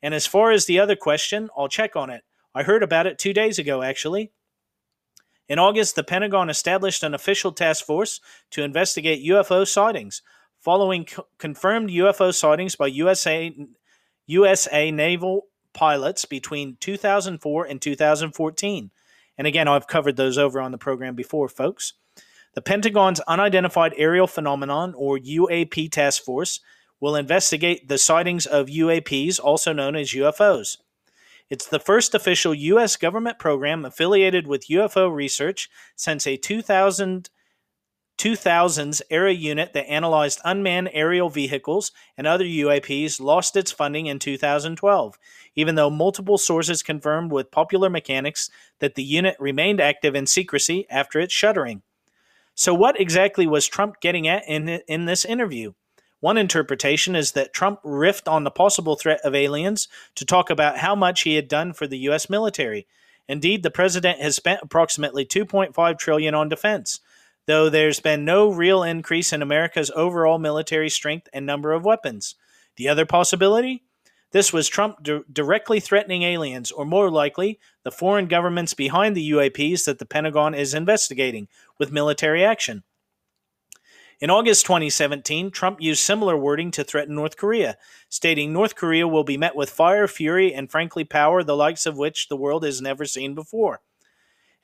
[0.00, 2.22] And as far as the other question, I'll check on it.
[2.54, 4.30] I heard about it two days ago, actually.
[5.48, 10.22] In August, the Pentagon established an official task force to investigate UFO sightings.
[10.60, 13.54] Following co- confirmed UFO sightings by USA,
[14.26, 18.90] USA naval pilots between 2004 and 2014.
[19.36, 21.94] And again, I've covered those over on the program before, folks.
[22.54, 26.60] The Pentagon's Unidentified Aerial Phenomenon, or UAP Task Force,
[27.00, 30.78] will investigate the sightings of UAPs, also known as UFOs.
[31.50, 32.96] It's the first official U.S.
[32.96, 37.28] government program affiliated with UFO research since a 2000,
[38.16, 44.18] 2000s era unit that analyzed unmanned aerial vehicles and other UAPs lost its funding in
[44.18, 45.18] 2012,
[45.54, 50.86] even though multiple sources confirmed with popular mechanics that the unit remained active in secrecy
[50.88, 51.82] after its shuttering.
[52.54, 55.72] So, what exactly was Trump getting at in, in this interview?
[56.24, 60.78] One interpretation is that Trump riffed on the possible threat of aliens to talk about
[60.78, 62.86] how much he had done for the US military.
[63.28, 67.00] Indeed, the president has spent approximately 2.5 trillion on defense,
[67.44, 72.36] though there's been no real increase in America's overall military strength and number of weapons.
[72.76, 73.82] The other possibility?
[74.30, 79.30] This was Trump di- directly threatening aliens, or more likely, the foreign governments behind the
[79.32, 82.82] UAPs that the Pentagon is investigating, with military action.
[84.24, 87.76] In August 2017, Trump used similar wording to threaten North Korea,
[88.08, 91.98] stating North Korea will be met with fire, fury, and frankly power the likes of
[91.98, 93.82] which the world has never seen before.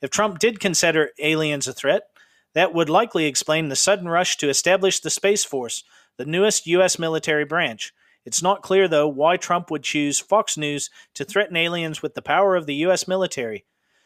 [0.01, 2.07] If Trump did consider aliens a threat,
[2.55, 5.83] that would likely explain the sudden rush to establish the Space Force,
[6.17, 6.97] the newest U.S.
[6.97, 7.93] military branch.
[8.25, 12.23] It's not clear, though, why Trump would choose Fox News to threaten aliens with the
[12.23, 13.07] power of the U.S.
[13.07, 13.65] military.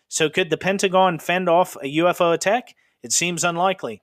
[0.09, 2.75] So, could the Pentagon fend off a UFO attack?
[3.01, 4.01] It seems unlikely.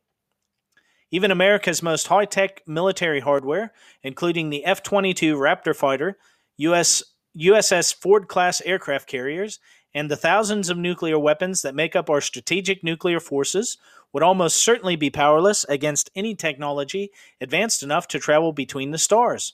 [1.15, 6.17] Even America's most high tech military hardware, including the F 22 Raptor fighter,
[6.57, 7.03] US,
[7.39, 9.61] USS Ford class aircraft carriers,
[9.95, 13.77] and the thousands of nuclear weapons that make up our strategic nuclear forces,
[14.15, 17.11] would almost certainly be powerless against any technology
[17.43, 19.53] advanced enough to travel between the stars.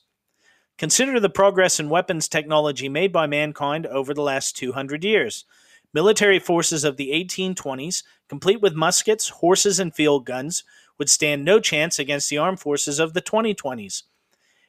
[0.78, 5.44] Consider the progress in weapons technology made by mankind over the last 200 years.
[5.92, 10.62] Military forces of the 1820s, complete with muskets, horses, and field guns,
[10.98, 14.02] would stand no chance against the armed forces of the 2020s.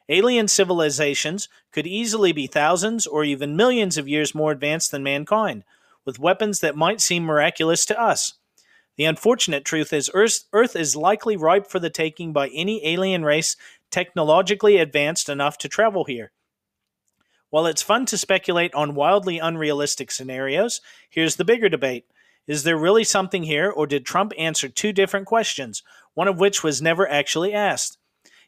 [0.08, 5.64] Alien civilizations could easily be thousands or even millions of years more advanced than mankind,
[6.04, 8.34] with weapons that might seem miraculous to us.
[8.96, 13.24] The unfortunate truth is, Earth, Earth is likely ripe for the taking by any alien
[13.24, 13.56] race
[13.90, 16.32] technologically advanced enough to travel here.
[17.50, 22.04] While it's fun to speculate on wildly unrealistic scenarios, here's the bigger debate.
[22.46, 25.82] Is there really something here, or did Trump answer two different questions,
[26.14, 27.98] one of which was never actually asked?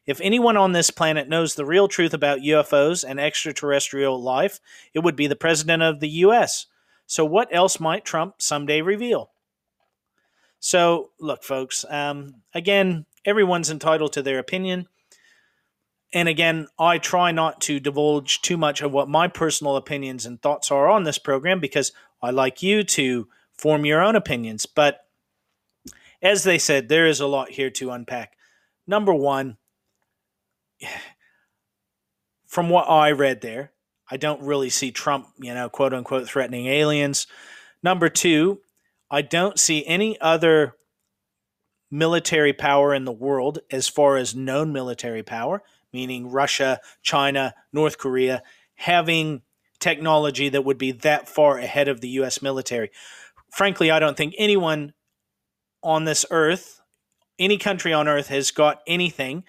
[0.05, 4.61] If anyone on this planet knows the real truth about UFOs and extraterrestrial life,
[4.95, 6.67] it would be the President of the US.
[7.07, 9.31] So, what else might Trump someday reveal?
[10.59, 14.89] So, look, folks, um, again, everyone's entitled to their opinion.
[16.13, 20.41] And again, I try not to divulge too much of what my personal opinions and
[20.41, 23.29] thoughts are on this program because I like you to
[23.63, 24.67] form your own opinions.
[24.67, 25.07] But
[26.21, 28.33] as they said, there is a lot here to unpack.
[28.89, 29.57] Number one,
[32.47, 33.71] from what I read there,
[34.11, 37.29] I don't really see Trump, you know, quote unquote, threatening aliens.
[37.85, 38.61] Number two,
[39.09, 40.75] I don't see any other
[41.89, 47.97] military power in the world as far as known military power, meaning Russia, China, North
[47.97, 48.43] Korea,
[48.75, 49.43] having
[49.79, 52.43] technology that would be that far ahead of the U.S.
[52.43, 52.91] military
[53.53, 54.95] frankly, I don't think anyone
[55.83, 56.81] on this earth,
[57.39, 59.45] any country on earth, has got anything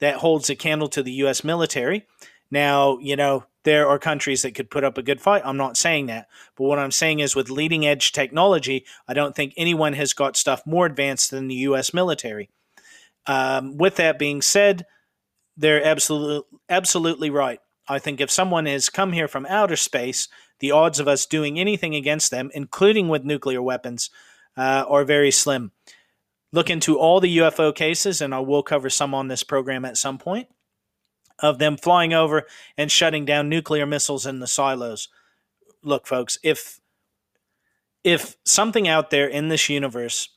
[0.00, 1.44] that holds a candle to the U.S.
[1.44, 2.06] military.
[2.50, 5.42] Now, you know, there are countries that could put up a good fight.
[5.44, 6.26] I'm not saying that.
[6.56, 10.36] But what I'm saying is, with leading edge technology, I don't think anyone has got
[10.36, 11.94] stuff more advanced than the U.S.
[11.94, 12.50] military.
[13.26, 14.86] Um, with that being said,
[15.56, 17.60] they're absolutely absolutely right.
[17.88, 20.28] I think if someone has come here from outer space,
[20.62, 24.08] the odds of us doing anything against them, including with nuclear weapons,
[24.56, 25.72] uh, are very slim.
[26.52, 29.96] look into all the UFO cases, and I will cover some on this program at
[29.96, 30.48] some point,
[31.38, 32.46] of them flying over
[32.76, 35.08] and shutting down nuclear missiles in the silos.
[35.82, 36.80] Look, folks, if
[38.04, 40.28] if something out there in this universe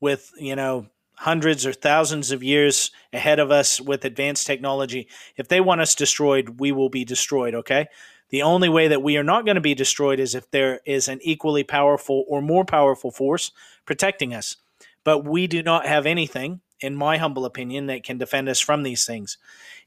[0.00, 5.48] with, you know, hundreds or thousands of years ahead of us with advanced technology, if
[5.48, 7.86] they want us destroyed, we will be destroyed, okay?
[8.30, 11.08] The only way that we are not going to be destroyed is if there is
[11.08, 13.52] an equally powerful or more powerful force
[13.86, 14.56] protecting us.
[15.04, 18.82] But we do not have anything, in my humble opinion, that can defend us from
[18.82, 19.38] these things.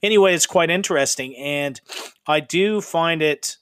[0.01, 1.35] Anyway, it's quite interesting.
[1.37, 1.79] And
[2.25, 3.57] I do find it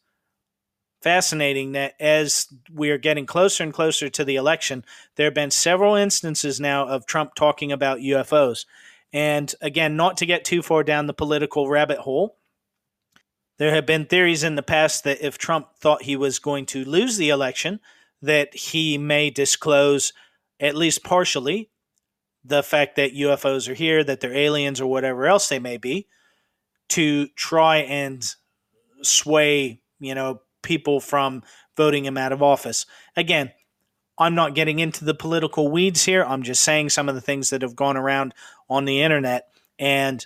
[1.02, 5.52] fascinating that as we are getting closer and closer to the election, there have been
[5.52, 8.66] several instances now of Trump talking about UFOs.
[9.12, 12.38] And again, not to get too far down the political rabbit hole,
[13.60, 16.86] there have been theories in the past that if Trump thought he was going to
[16.86, 17.80] lose the election,
[18.22, 20.14] that he may disclose,
[20.60, 21.70] at least partially,
[22.44, 26.08] the fact that UFOs are here, that they're aliens or whatever else they may be,
[26.88, 28.34] to try and
[29.04, 31.44] sway, you know, people from
[31.76, 32.86] voting him out of office.
[33.16, 33.52] Again,
[34.18, 36.24] I'm not getting into the political weeds here.
[36.24, 38.34] I'm just saying some of the things that have gone around
[38.70, 39.48] on the internet.
[39.78, 40.26] And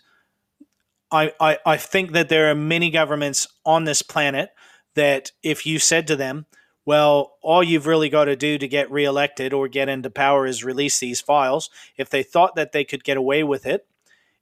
[1.14, 4.50] I, I, I think that there are many governments on this planet
[4.96, 6.48] that if you said to them,
[6.86, 10.64] well, all you've really got to do to get reelected or get into power is
[10.64, 11.70] release these files.
[11.96, 13.88] If they thought that they could get away with it,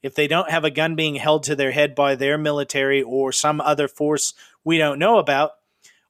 [0.02, 3.32] if they don't have a gun being held to their head by their military or
[3.32, 5.52] some other force we don't know about,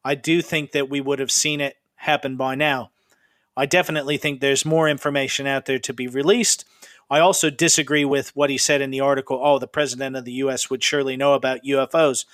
[0.05, 2.91] I do think that we would have seen it happen by now.
[3.57, 6.65] I definitely think there's more information out there to be released.
[7.11, 9.39] I also disagree with what he said in the article.
[9.43, 10.69] Oh, the president of the U.S.
[10.69, 12.25] would surely know about UFOs.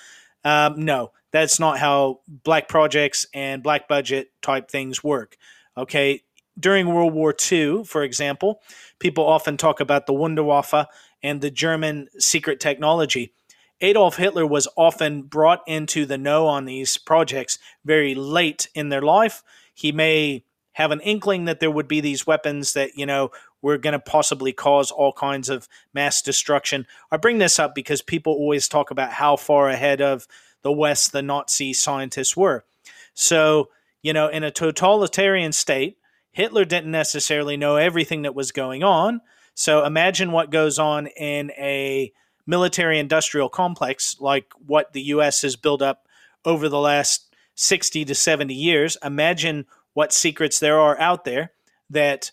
[0.46, 5.36] Um, no, that's not how black projects and black budget type things work.
[5.76, 6.22] Okay.
[6.60, 8.62] During World War II, for example,
[9.00, 10.86] people often talk about the Wunderwaffe
[11.24, 13.34] and the German secret technology.
[13.82, 19.02] Adolf Hitler was often brought into the know on these projects very late in their
[19.02, 19.44] life.
[19.74, 20.44] He may
[20.78, 24.00] have an inkling that there would be these weapons that, you know, were going to
[24.00, 26.86] possibly cause all kinds of mass destruction.
[27.12, 30.28] I bring this up because people always talk about how far ahead of
[30.62, 32.66] the West the Nazi scientists were.
[33.14, 33.70] So,
[34.02, 35.98] you know, in a totalitarian state,
[36.32, 39.22] Hitler didn't necessarily know everything that was going on.
[39.56, 42.14] So imagine what goes on in a
[42.46, 46.08] military industrial complex like what the US has built up
[46.46, 51.52] over the last 60 to 70 years, imagine what secrets there are out there
[51.90, 52.32] that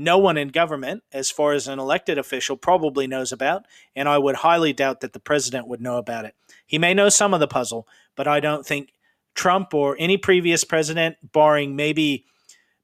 [0.00, 3.66] no one in government, as far as an elected official, probably knows about.
[3.94, 6.34] And I would highly doubt that the president would know about it.
[6.66, 7.86] He may know some of the puzzle,
[8.16, 8.92] but I don't think
[9.34, 12.24] Trump or any previous president, barring maybe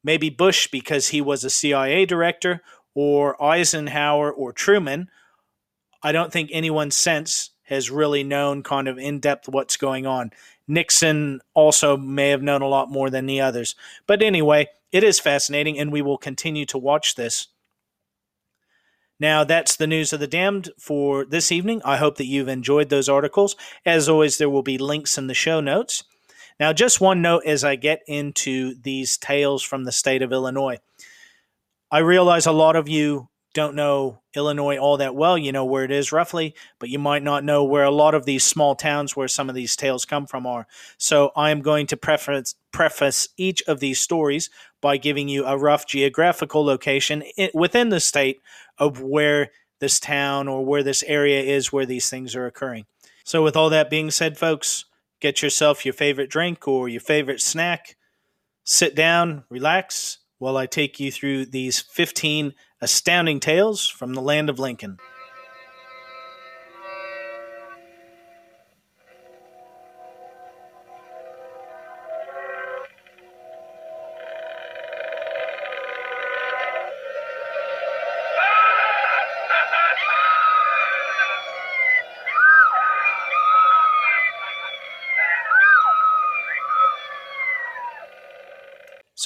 [0.05, 2.63] maybe Bush because he was a CIA director,
[2.95, 5.11] or Eisenhower or Truman,
[6.03, 10.31] I don't think anyone since has really known kind of in depth what's going on.
[10.69, 13.75] Nixon also may have known a lot more than the others.
[14.07, 17.49] But anyway, it is fascinating, and we will continue to watch this.
[19.21, 21.83] Now, that's the news of the damned for this evening.
[21.85, 23.57] I hope that you've enjoyed those articles.
[23.85, 26.05] As always, there will be links in the show notes.
[26.59, 30.79] Now, just one note as I get into these tales from the state of Illinois.
[31.91, 35.39] I realize a lot of you don't know Illinois all that well.
[35.39, 38.27] You know where it is roughly, but you might not know where a lot of
[38.27, 40.67] these small towns where some of these tales come from are.
[40.99, 44.51] So I am going to preface, preface each of these stories
[44.83, 48.43] by giving you a rough geographical location within the state
[48.77, 52.85] of where this town or where this area is where these things are occurring.
[53.25, 54.85] So, with all that being said, folks,
[55.19, 57.97] get yourself your favorite drink or your favorite snack,
[58.65, 64.51] sit down, relax, while I take you through these 15 astounding tales from the land
[64.51, 64.99] of Lincoln.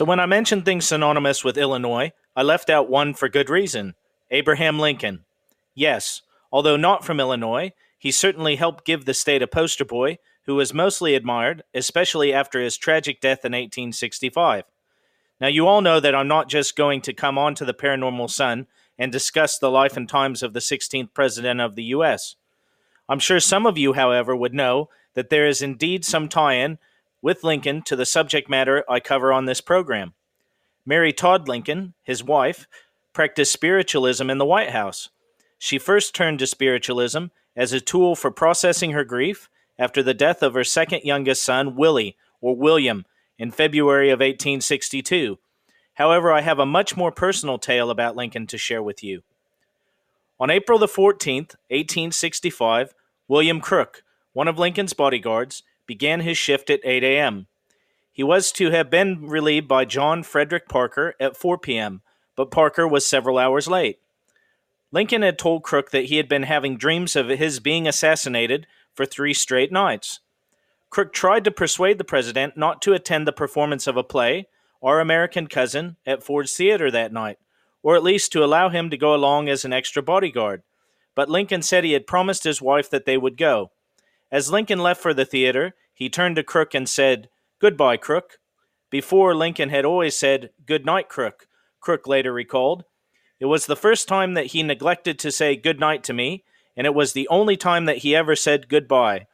[0.00, 3.96] So when I mentioned things synonymous with Illinois, I left out one for good reason
[4.30, 5.26] Abraham Lincoln.
[5.74, 10.54] Yes, although not from Illinois, he certainly helped give the state a poster boy who
[10.54, 14.64] was mostly admired, especially after his tragic death in 1865.
[15.38, 18.30] Now, you all know that I'm not just going to come on to the Paranormal
[18.30, 22.36] Sun and discuss the life and times of the 16th President of the U.S.
[23.06, 26.78] I'm sure some of you, however, would know that there is indeed some tie in
[27.22, 30.14] with Lincoln to the subject matter I cover on this program.
[30.86, 32.66] Mary Todd Lincoln, his wife,
[33.12, 35.10] practiced spiritualism in the White House.
[35.58, 40.42] She first turned to spiritualism as a tool for processing her grief after the death
[40.42, 43.04] of her second youngest son, Willie, or William,
[43.38, 45.38] in February of 1862.
[45.94, 49.22] However, I have a much more personal tale about Lincoln to share with you.
[50.38, 52.94] On April the 14th, 1865,
[53.28, 54.02] William Crook,
[54.32, 57.48] one of Lincoln's bodyguards, began his shift at 8 a.m.
[58.12, 62.02] He was to have been relieved by John Frederick Parker at 4 p.m.,
[62.36, 63.98] but Parker was several hours late.
[64.92, 69.04] Lincoln had told Crook that he had been having dreams of his being assassinated for
[69.04, 70.20] three straight nights.
[70.90, 74.46] Crook tried to persuade the president not to attend the performance of a play,
[74.80, 77.38] Our American Cousin, at Ford's Theater that night,
[77.82, 80.62] or at least to allow him to go along as an extra bodyguard.
[81.16, 83.72] But Lincoln said he had promised his wife that they would go.
[84.32, 87.28] As Lincoln left for the theater, he turned to Crook and said,
[87.60, 88.38] Goodbye, Crook.
[88.90, 91.46] Before, Lincoln had always said, Good night, Crook,
[91.80, 92.84] Crook later recalled.
[93.40, 96.44] It was the first time that he neglected to say good night to me,
[96.76, 99.26] and it was the only time that he ever said goodbye.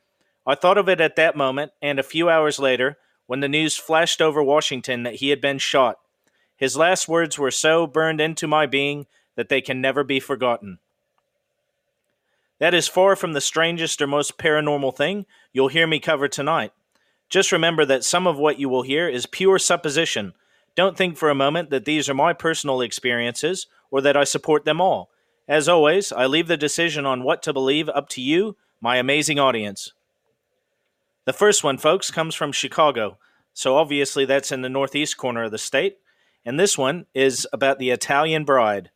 [0.46, 3.76] I thought of it at that moment, and a few hours later, when the news
[3.76, 5.98] flashed over Washington that he had been shot.
[6.56, 10.78] His last words were so burned into my being that they can never be forgotten.
[12.58, 16.72] That is far from the strangest or most paranormal thing you'll hear me cover tonight.
[17.28, 20.32] Just remember that some of what you will hear is pure supposition.
[20.74, 24.64] Don't think for a moment that these are my personal experiences or that I support
[24.64, 25.10] them all.
[25.48, 29.38] As always, I leave the decision on what to believe up to you, my amazing
[29.38, 29.92] audience.
[31.24, 33.18] The first one, folks, comes from Chicago,
[33.52, 35.98] so obviously that's in the northeast corner of the state,
[36.44, 38.90] and this one is about the Italian bride.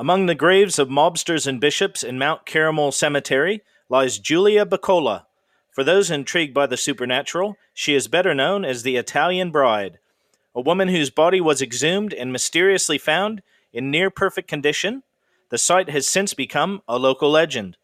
[0.00, 5.26] Among the graves of mobsters and bishops in Mount Carmel Cemetery lies Julia Buccola.
[5.72, 9.98] For those intrigued by the supernatural, she is better known as the Italian bride,
[10.54, 13.42] a woman whose body was exhumed and mysteriously found
[13.72, 15.02] in near perfect condition,
[15.50, 17.76] the site has since become a local legend.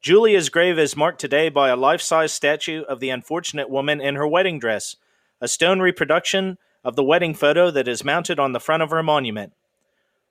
[0.00, 4.16] Julia's grave is marked today by a life size statue of the unfortunate woman in
[4.16, 4.96] her wedding dress,
[5.40, 9.02] a stone reproduction of the wedding photo that is mounted on the front of her
[9.02, 9.52] monument.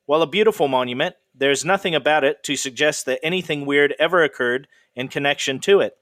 [0.09, 4.23] While a beautiful monument, there is nothing about it to suggest that anything weird ever
[4.23, 5.97] occurred in connection to it.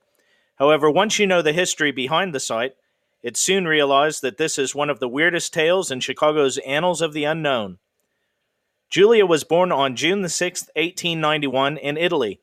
[0.56, 2.78] However, once you know the history behind the site,
[3.22, 7.12] it soon realized that this is one of the weirdest tales in Chicago's annals of
[7.12, 7.80] the unknown.
[8.90, 12.40] Julia was born on June 6, 1891, in Italy.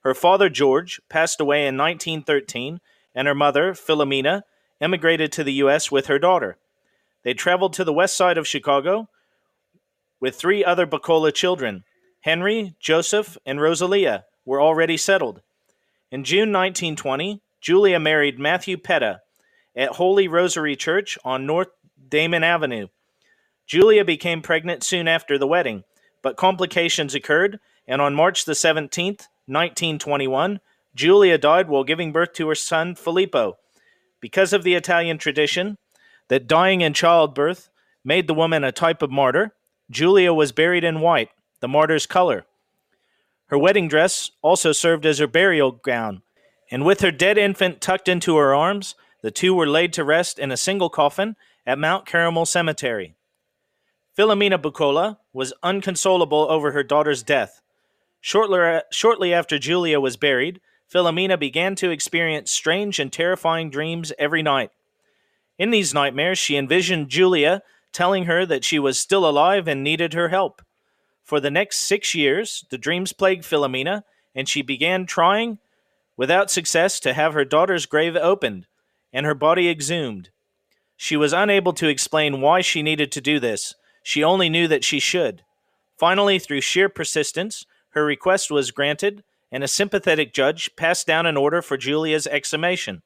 [0.00, 2.78] Her father, George, passed away in 1913,
[3.14, 4.42] and her mother, Philomena,
[4.82, 5.90] emigrated to the U.S.
[5.90, 6.58] with her daughter.
[7.22, 9.08] They traveled to the west side of Chicago
[10.20, 11.84] with three other Buccola children.
[12.20, 15.42] Henry, Joseph, and Rosalia were already settled.
[16.10, 19.18] In June 1920, Julia married Matthew Petta
[19.74, 21.68] at Holy Rosary Church on North
[22.08, 22.88] Damon Avenue.
[23.66, 25.82] Julia became pregnant soon after the wedding,
[26.22, 30.60] but complications occurred, and on March the 17th, 1921,
[30.94, 33.58] Julia died while giving birth to her son Filippo.
[34.20, 35.76] Because of the Italian tradition
[36.28, 37.68] that dying in childbirth
[38.04, 39.52] made the woman a type of martyr,
[39.90, 41.30] Julia was buried in white,
[41.60, 42.46] the martyr's color.
[43.46, 46.22] Her wedding dress also served as her burial gown,
[46.70, 50.38] and with her dead infant tucked into her arms, the two were laid to rest
[50.38, 53.14] in a single coffin at Mount Carmel Cemetery.
[54.16, 57.60] Philomena Buccola was unconsolable over her daughter's death.
[58.20, 60.60] Shortly, shortly after Julia was buried,
[60.92, 64.70] Philomena began to experience strange and terrifying dreams every night.
[65.58, 67.62] In these nightmares, she envisioned Julia
[67.96, 70.60] telling her that she was still alive and needed her help.
[71.24, 74.02] For the next six years, the dreams plagued Philomena,
[74.34, 75.58] and she began trying,
[76.14, 78.66] without success, to have her daughter's grave opened
[79.14, 80.28] and her body exhumed.
[80.98, 84.84] She was unable to explain why she needed to do this, she only knew that
[84.84, 85.42] she should.
[85.98, 91.38] Finally, through sheer persistence, her request was granted, and a sympathetic judge passed down an
[91.38, 93.00] order for Julia's exhumation.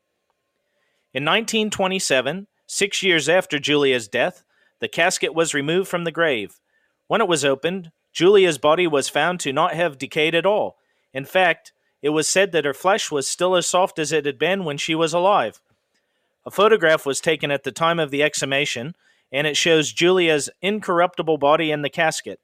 [1.15, 4.43] In 1927, six years after Julia's death,
[4.81, 6.59] the casket was removed from the grave.
[7.07, 10.77] When it was opened, Julia's body was found to not have decayed at all.
[11.13, 11.73] In fact,
[12.03, 14.79] it was said that her flesh was still as soft as it had been when
[14.79, 15.61] she was alive.
[16.47, 18.95] A photograph was taken at the time of the exhumation,
[19.31, 22.41] and it shows Julia's incorruptible body in the casket.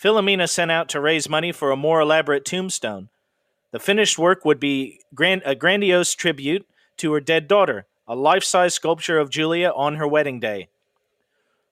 [0.00, 3.08] Philomena sent out to raise money for a more elaborate tombstone.
[3.72, 6.66] The finished work would be grand- a grandiose tribute
[6.98, 10.68] to her dead daughter, a life size sculpture of Julia on her wedding day.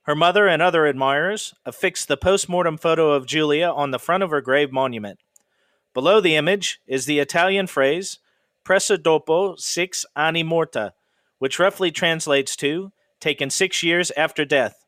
[0.06, 4.22] Her mother and other admirers affixed the post mortem photo of Julia on the front
[4.22, 5.18] of her grave monument.
[5.94, 8.20] Below the image is the Italian phrase,
[8.64, 10.92] Presa dopo six anni morta,
[11.40, 14.84] which roughly translates to taken six years after death.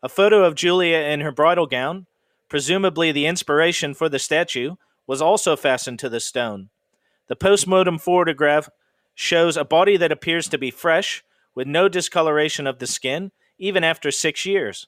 [0.00, 2.06] A photo of Julia in her bridal gown,
[2.48, 4.76] presumably the inspiration for the statue,
[5.08, 6.68] was also fastened to the stone.
[7.26, 8.68] The postmortem photograph
[9.16, 11.24] shows a body that appears to be fresh,
[11.56, 14.86] with no discoloration of the skin, even after six years.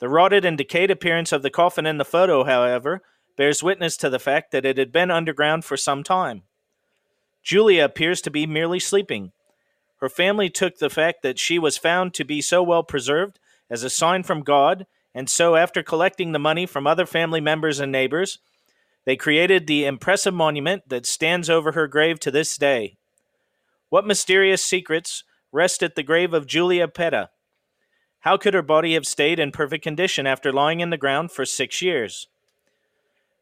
[0.00, 3.02] The rotted and decayed appearance of the coffin in the photo, however,
[3.36, 6.42] bears witness to the fact that it had been underground for some time.
[7.42, 9.32] Julia appears to be merely sleeping.
[10.00, 13.38] Her family took the fact that she was found to be so well preserved
[13.70, 17.80] as a sign from God, and so, after collecting the money from other family members
[17.80, 18.38] and neighbors,
[19.04, 22.96] they created the impressive monument that stands over her grave to this day.
[23.90, 27.28] What mysterious secrets rest at the grave of Julia Petta?
[28.24, 31.44] How could her body have stayed in perfect condition after lying in the ground for
[31.44, 32.26] six years?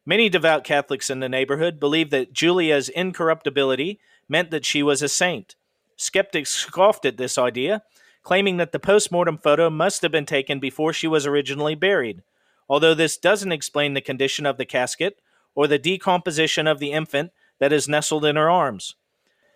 [0.05, 5.07] Many devout Catholics in the neighborhood believed that Julia's incorruptibility meant that she was a
[5.07, 5.55] saint.
[5.95, 7.83] Skeptics scoffed at this idea,
[8.23, 12.21] claiming that the post-mortem photo must have been taken before she was originally buried,
[12.67, 15.21] although this doesn't explain the condition of the casket
[15.55, 18.95] or the decomposition of the infant that is nestled in her arms.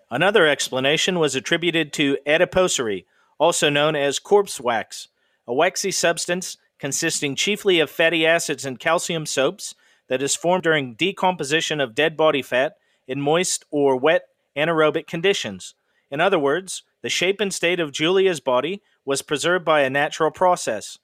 [0.09, 3.03] Another explanation was attributed to adipocere,
[3.38, 5.09] also known as corpse wax,
[5.48, 9.74] a waxy substance consisting chiefly of fatty acids and calcium soaps
[10.10, 12.78] that is formed during decomposition of dead body fat
[13.08, 14.24] in moist or wet
[14.56, 15.76] anaerobic conditions.
[16.12, 20.32] In other words, the shape and state of Julia's body was preserved by a natural
[20.32, 20.98] process.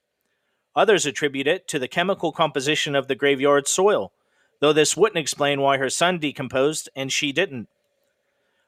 [0.75, 4.11] Others attribute it to the chemical composition of the graveyard soil,
[4.59, 7.69] though this wouldn't explain why her son decomposed and she didn't.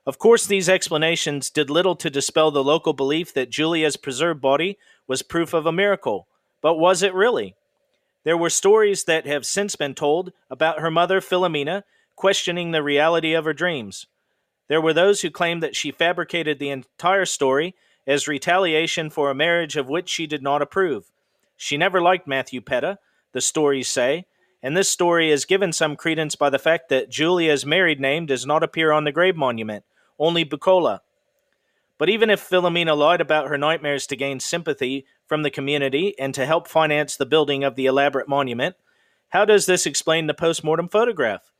[0.05, 4.77] Of course, these explanations did little to dispel the local belief that Julia's preserved body
[5.07, 6.27] was proof of a miracle,
[6.61, 7.55] but was it really?
[8.23, 11.83] There were stories that have since been told about her mother, Philomena,
[12.15, 14.05] questioning the reality of her dreams.
[14.67, 17.75] There were those who claimed that she fabricated the entire story
[18.07, 21.11] as retaliation for a marriage of which she did not approve.
[21.57, 22.97] She never liked Matthew Petta,
[23.31, 24.25] the stories say,
[24.61, 28.45] and this story is given some credence by the fact that Julia's married name does
[28.45, 29.83] not appear on the grave monument,
[30.19, 31.01] only Buccola.
[31.97, 36.33] But even if Philomena lied about her nightmares to gain sympathy from the community and
[36.33, 38.75] to help finance the building of the elaborate monument,
[39.29, 41.51] how does this explain the post-mortem photograph?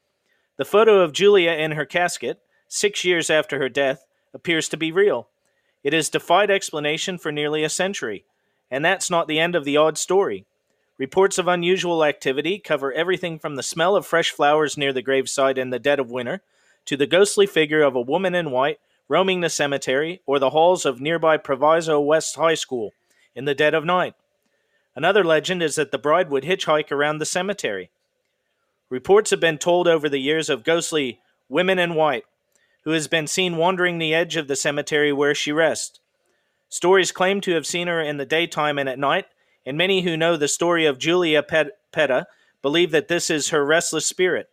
[0.57, 4.91] The photo of Julia in her casket, six years after her death, appears to be
[4.91, 5.29] real.
[5.83, 8.25] It has defied explanation for nearly a century,
[8.71, 10.45] and that's not the end of the odd story.
[10.97, 15.57] Reports of unusual activity cover everything from the smell of fresh flowers near the graveside
[15.57, 16.41] in the dead of winter
[16.85, 20.85] to the ghostly figure of a woman in white roaming the cemetery or the halls
[20.85, 22.91] of nearby Proviso West High School
[23.35, 24.15] in the dead of night.
[24.95, 27.89] Another legend is that the bride would hitchhike around the cemetery.
[28.89, 31.19] Reports have been told over the years of ghostly
[31.49, 32.23] women in white
[32.85, 35.99] who has been seen wandering the edge of the cemetery where she rests.
[36.69, 39.25] Stories claim to have seen her in the daytime and at night,
[39.65, 42.25] and many who know the story of Julia Petta
[42.61, 44.49] believe that this is her restless spirit.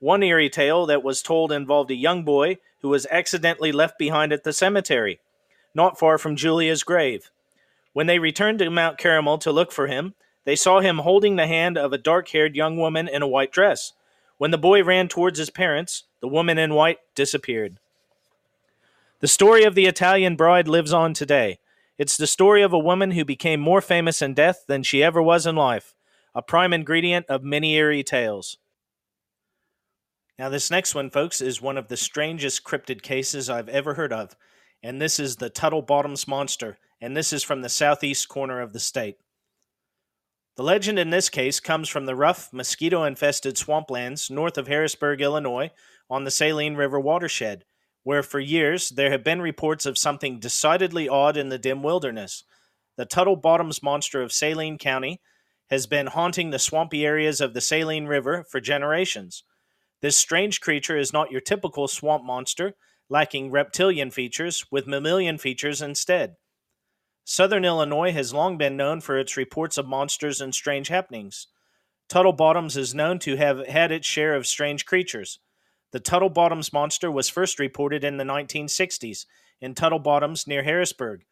[0.00, 4.32] One eerie tale that was told involved a young boy who was accidentally left behind
[4.32, 5.18] at the cemetery,
[5.74, 7.30] not far from Julia's grave.
[7.92, 11.48] When they returned to Mount Carmel to look for him, they saw him holding the
[11.48, 13.92] hand of a dark haired young woman in a white dress.
[14.36, 17.78] When the boy ran towards his parents, the woman in white disappeared.
[19.18, 21.58] The story of the Italian bride lives on today.
[21.98, 25.20] It's the story of a woman who became more famous in death than she ever
[25.20, 25.92] was in life,
[26.36, 28.58] a prime ingredient of many eerie tales.
[30.38, 34.12] Now, this next one, folks, is one of the strangest cryptid cases I've ever heard
[34.12, 34.36] of,
[34.82, 38.72] and this is the Tuttle Bottoms Monster and this is from the southeast corner of
[38.72, 39.16] the state.
[40.56, 45.20] The legend in this case comes from the rough, mosquito infested swamplands north of Harrisburg,
[45.20, 45.70] Illinois,
[46.10, 47.64] on the Saline River watershed,
[48.02, 52.42] where for years there have been reports of something decidedly odd in the dim wilderness.
[52.96, 55.20] The Tuttle Bottoms monster of Saline County
[55.70, 59.44] has been haunting the swampy areas of the Saline River for generations.
[60.00, 62.74] This strange creature is not your typical swamp monster,
[63.08, 66.36] lacking reptilian features, with mammalian features instead.
[67.24, 71.48] Southern Illinois has long been known for its reports of monsters and strange happenings.
[72.08, 75.40] Tuttle Bottoms is known to have had its share of strange creatures.
[75.92, 79.26] The Tuttle Bottoms monster was first reported in the 1960s
[79.60, 81.24] in Tuttle Bottoms near Harrisburg.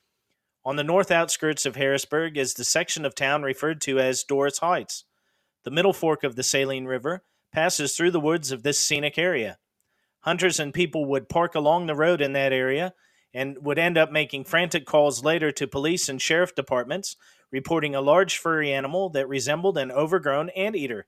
[0.64, 4.58] On the north outskirts of Harrisburg is the section of town referred to as Dorris
[4.58, 5.04] Heights.
[5.64, 7.22] The middle fork of the Saline River
[7.56, 9.56] passes through the woods of this scenic area.
[10.20, 12.92] Hunters and people would park along the road in that area
[13.32, 17.16] and would end up making frantic calls later to police and sheriff departments,
[17.50, 21.06] reporting a large furry animal that resembled an overgrown anteater.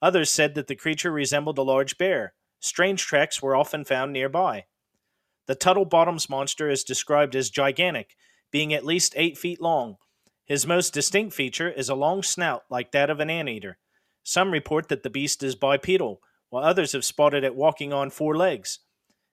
[0.00, 2.32] Others said that the creature resembled a large bear.
[2.60, 4.64] Strange tracks were often found nearby.
[5.46, 8.16] The Tuttle Bottoms monster is described as gigantic,
[8.50, 9.96] being at least eight feet long.
[10.46, 13.76] His most distinct feature is a long snout like that of an anteater.
[14.24, 18.36] Some report that the beast is bipedal, while others have spotted it walking on four
[18.36, 18.80] legs.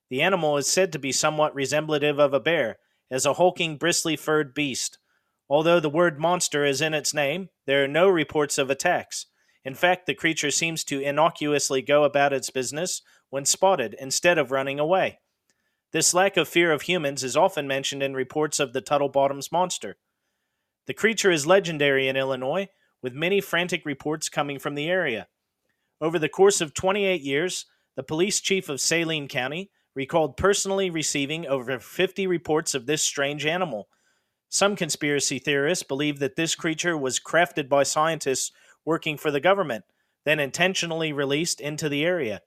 [0.09, 2.77] The animal is said to be somewhat resemplative of a bear,
[3.09, 4.99] as a hulking, bristly furred beast.
[5.49, 9.27] Although the word monster is in its name, there are no reports of attacks.
[9.63, 14.51] In fact, the creature seems to innocuously go about its business when spotted instead of
[14.51, 15.19] running away.
[15.93, 19.51] This lack of fear of humans is often mentioned in reports of the Tuttle Bottoms
[19.51, 19.97] monster.
[20.87, 22.69] The creature is legendary in Illinois,
[23.01, 25.27] with many frantic reports coming from the area.
[25.99, 31.45] Over the course of 28 years, the police chief of Saline County recalled personally receiving
[31.45, 33.89] over 50 reports of this strange animal.
[34.49, 38.51] Some conspiracy theorists believe that this creature was crafted by scientists
[38.85, 39.85] working for the government,
[40.25, 42.41] then intentionally released into the area.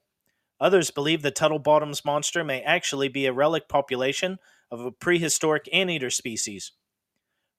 [0.61, 4.39] Others believe the Tuttle Bottoms monster may actually be a relic population
[4.71, 6.73] of a prehistoric anteater species.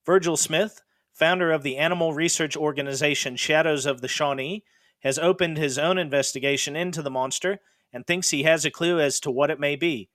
[0.05, 0.81] Virgil Smith,
[1.15, 4.63] founder of the animal research organization Shadows of the Shawnee,
[4.99, 7.59] has opened his own investigation into the monster
[7.93, 10.09] and thinks he has a clue as to what it may be.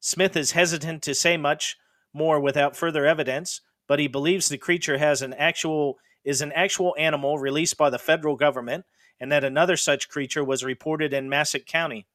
[0.00, 1.76] Smith is hesitant to say much
[2.14, 6.94] more without further evidence, but he believes the creature has an actual is an actual
[6.98, 8.84] animal released by the federal government
[9.20, 12.06] and that another such creature was reported in Massac County.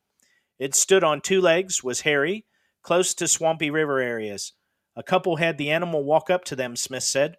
[0.59, 2.45] It stood on two legs, was hairy,
[2.81, 4.53] close to swampy river areas.
[4.95, 7.37] A couple had the animal walk up to them, Smith said.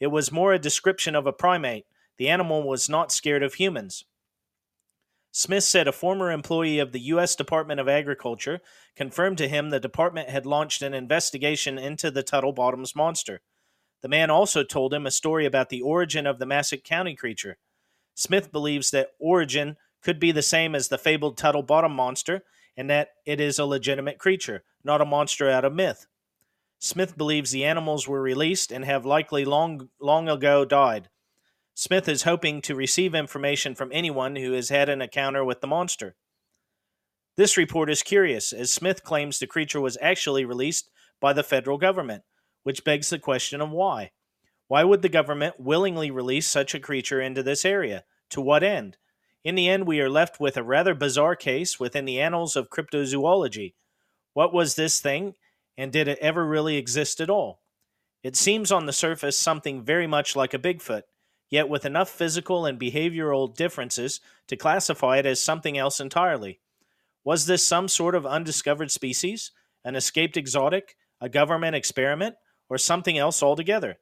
[0.00, 1.86] It was more a description of a primate.
[2.18, 4.04] The animal was not scared of humans.
[5.30, 7.36] Smith said a former employee of the U.S.
[7.36, 8.60] Department of Agriculture
[8.96, 13.40] confirmed to him the department had launched an investigation into the Tuttle Bottoms monster.
[14.00, 17.58] The man also told him a story about the origin of the Massac County creature.
[18.14, 22.42] Smith believes that origin could be the same as the fabled Tuttle Bottom monster
[22.76, 26.06] and that it is a legitimate creature, not a monster out of myth.
[26.78, 31.08] Smith believes the animals were released and have likely long, long ago died.
[31.74, 35.66] Smith is hoping to receive information from anyone who has had an encounter with the
[35.66, 36.16] monster.
[37.36, 41.78] This report is curious, as Smith claims the creature was actually released by the federal
[41.78, 42.24] government,
[42.64, 44.10] which begs the question of why.
[44.66, 48.04] Why would the government willingly release such a creature into this area?
[48.30, 48.96] To what end?
[49.44, 52.70] In the end, we are left with a rather bizarre case within the annals of
[52.70, 53.74] cryptozoology.
[54.34, 55.34] What was this thing,
[55.78, 57.62] and did it ever really exist at all?
[58.24, 61.02] It seems on the surface something very much like a Bigfoot,
[61.48, 66.60] yet with enough physical and behavioral differences to classify it as something else entirely.
[67.24, 69.52] Was this some sort of undiscovered species,
[69.84, 72.34] an escaped exotic, a government experiment,
[72.68, 73.98] or something else altogether?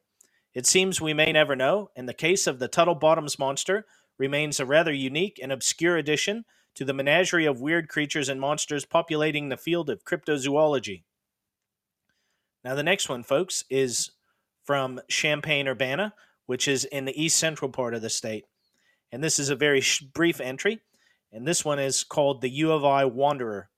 [0.54, 3.84] It seems we may never know, and the case of the Tuttle Bottoms monster
[4.16, 8.86] remains a rather unique and obscure addition to the menagerie of weird creatures and monsters
[8.86, 11.02] populating the field of cryptozoology.
[12.66, 14.10] Now, the next one, folks, is
[14.64, 16.14] from Champaign Urbana,
[16.46, 18.44] which is in the east central part of the state.
[19.12, 20.80] And this is a very sh- brief entry,
[21.30, 23.70] and this one is called the U of I Wanderer.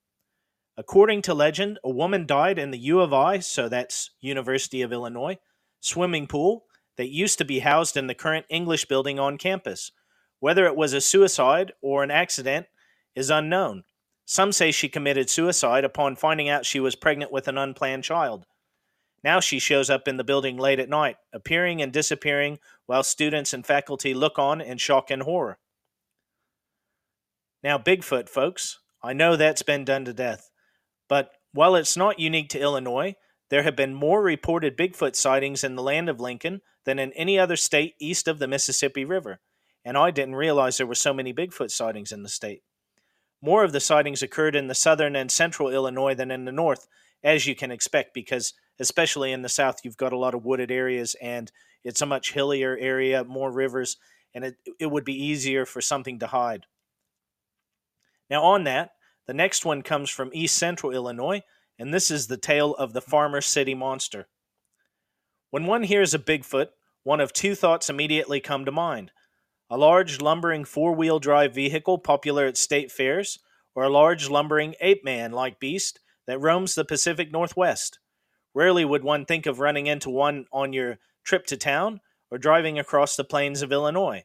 [0.75, 4.91] According to legend, a woman died in the U of I, so that's University of
[4.91, 5.37] Illinois,
[5.79, 6.63] swimming pool
[6.97, 9.91] that used to be housed in the current English building on campus.
[10.39, 12.65] Whether it was a suicide or an accident
[13.13, 13.83] is unknown.
[14.25, 18.47] Some say she committed suicide upon finding out she was pregnant with an unplanned child.
[19.23, 23.53] Now she shows up in the building late at night, appearing and disappearing while students
[23.53, 25.59] and faculty look on in shock and horror.
[27.61, 30.49] Now, Bigfoot, folks, I know that's been done to death.
[31.07, 33.15] But while it's not unique to Illinois,
[33.49, 37.37] there have been more reported Bigfoot sightings in the land of Lincoln than in any
[37.37, 39.41] other state east of the Mississippi River
[39.85, 42.61] and I didn't realize there were so many Bigfoot sightings in the state.
[43.41, 46.87] More of the sightings occurred in the southern and central Illinois than in the north,
[47.23, 50.71] as you can expect, because especially in the south, you've got a lot of wooded
[50.71, 51.51] areas and
[51.83, 53.97] it's a much hillier area, more rivers,
[54.33, 56.65] and it, it would be easier for something to hide.
[58.29, 58.91] Now, on that,
[59.27, 61.41] the next one comes from east central Illinois,
[61.77, 64.27] and this is the tale of the Farmer City Monster.
[65.51, 66.67] When one hears of Bigfoot,
[67.03, 69.11] one of two thoughts immediately come to mind
[69.71, 73.39] a large lumbering four wheel drive vehicle popular at state fairs,
[73.75, 75.99] or a large lumbering ape man like beast
[76.29, 77.99] that roams the Pacific Northwest.
[78.53, 82.01] Rarely would one think of running into one on your trip to town
[82.31, 84.23] or driving across the plains of Illinois.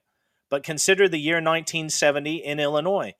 [0.50, 3.14] But consider the year 1970 in Illinois.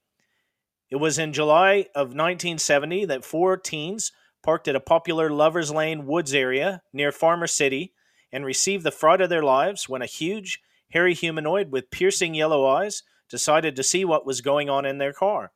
[0.90, 4.12] It was in July of 1970 that four teens
[4.42, 7.94] parked at a popular Lover's Lane woods area near Farmer City
[8.30, 10.60] and received the fright of their lives when a huge
[10.90, 15.12] hairy humanoid with piercing yellow eyes decided to see what was going on in their
[15.12, 15.52] car.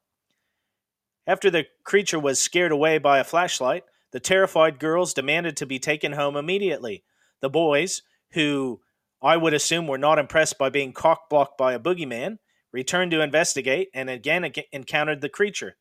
[1.28, 5.78] After the creature was scared away by a flashlight, the terrified girls demanded to be
[5.78, 7.04] taken home immediately.
[7.42, 8.00] The boys,
[8.32, 8.80] who
[9.20, 12.38] I would assume were not impressed by being cock blocked by a boogeyman,
[12.72, 15.76] returned to investigate, and again encountered the creature.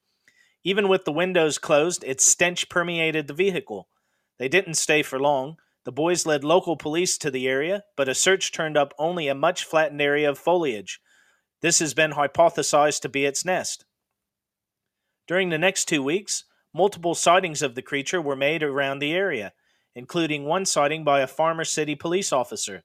[0.66, 3.88] Even with the windows closed, its stench permeated the vehicle.
[4.40, 5.56] They didn't stay for long.
[5.86, 9.36] The boys led local police to the area, but a search turned up only a
[9.36, 11.00] much flattened area of foliage.
[11.62, 13.86] This has been hypothesized to be its nest.
[15.28, 19.52] During the next two weeks, multiple sightings of the creature were made around the area,
[19.94, 22.84] including one sighting by a Farmer City police officer.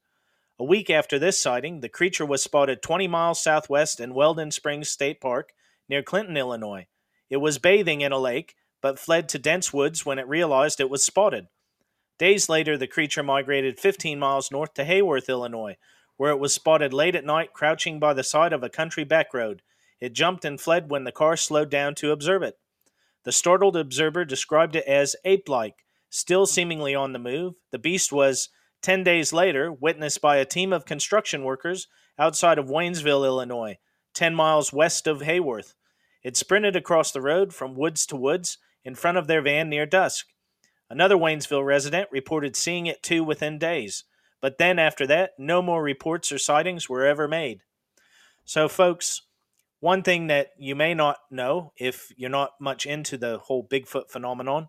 [0.58, 4.88] A week after this sighting, the creature was spotted 20 miles southwest in Weldon Springs
[4.88, 5.52] State Park
[5.88, 6.86] near Clinton, Illinois.
[7.30, 10.90] It was bathing in a lake, but fled to dense woods when it realized it
[10.90, 11.46] was spotted.
[12.18, 15.76] Days later, the creature migrated 15 miles north to Heyworth, Illinois,
[16.16, 19.32] where it was spotted late at night crouching by the side of a country back
[19.32, 19.62] road.
[20.02, 22.58] It jumped and fled when the car slowed down to observe it.
[23.22, 27.54] The startled observer described it as ape like, still seemingly on the move.
[27.70, 28.48] The beast was,
[28.82, 31.86] 10 days later, witnessed by a team of construction workers
[32.18, 33.78] outside of Waynesville, Illinois,
[34.14, 35.74] 10 miles west of Heyworth.
[36.24, 39.86] It sprinted across the road from woods to woods in front of their van near
[39.86, 40.26] dusk.
[40.90, 44.02] Another Waynesville resident reported seeing it too within days,
[44.40, 47.62] but then after that, no more reports or sightings were ever made.
[48.44, 49.22] So, folks,
[49.82, 54.10] one thing that you may not know if you're not much into the whole Bigfoot
[54.10, 54.68] phenomenon,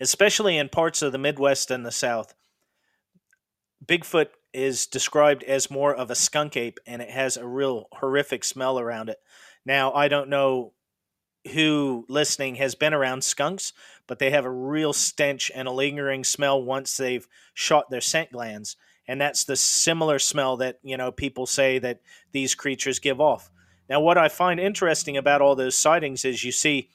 [0.00, 2.32] especially in parts of the Midwest and the South,
[3.84, 8.44] Bigfoot is described as more of a skunk ape and it has a real horrific
[8.44, 9.18] smell around it.
[9.66, 10.72] Now, I don't know
[11.52, 13.74] who listening has been around skunks,
[14.06, 18.32] but they have a real stench and a lingering smell once they've shot their scent
[18.32, 18.74] glands.
[19.06, 22.00] And that's the similar smell that, you know, people say that
[22.32, 23.50] these creatures give off.
[23.92, 26.88] Now, what I find interesting about all those sightings is you see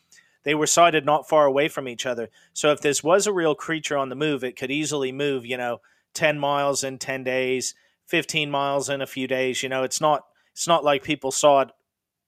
[0.43, 2.29] they were sighted not far away from each other.
[2.53, 5.57] So if this was a real creature on the move, it could easily move, you
[5.57, 5.77] know,
[6.15, 7.75] 10 miles in 10 days,
[8.07, 9.61] 15 miles in a few days.
[9.61, 10.23] You know, it's not
[10.53, 11.69] it's not like people saw it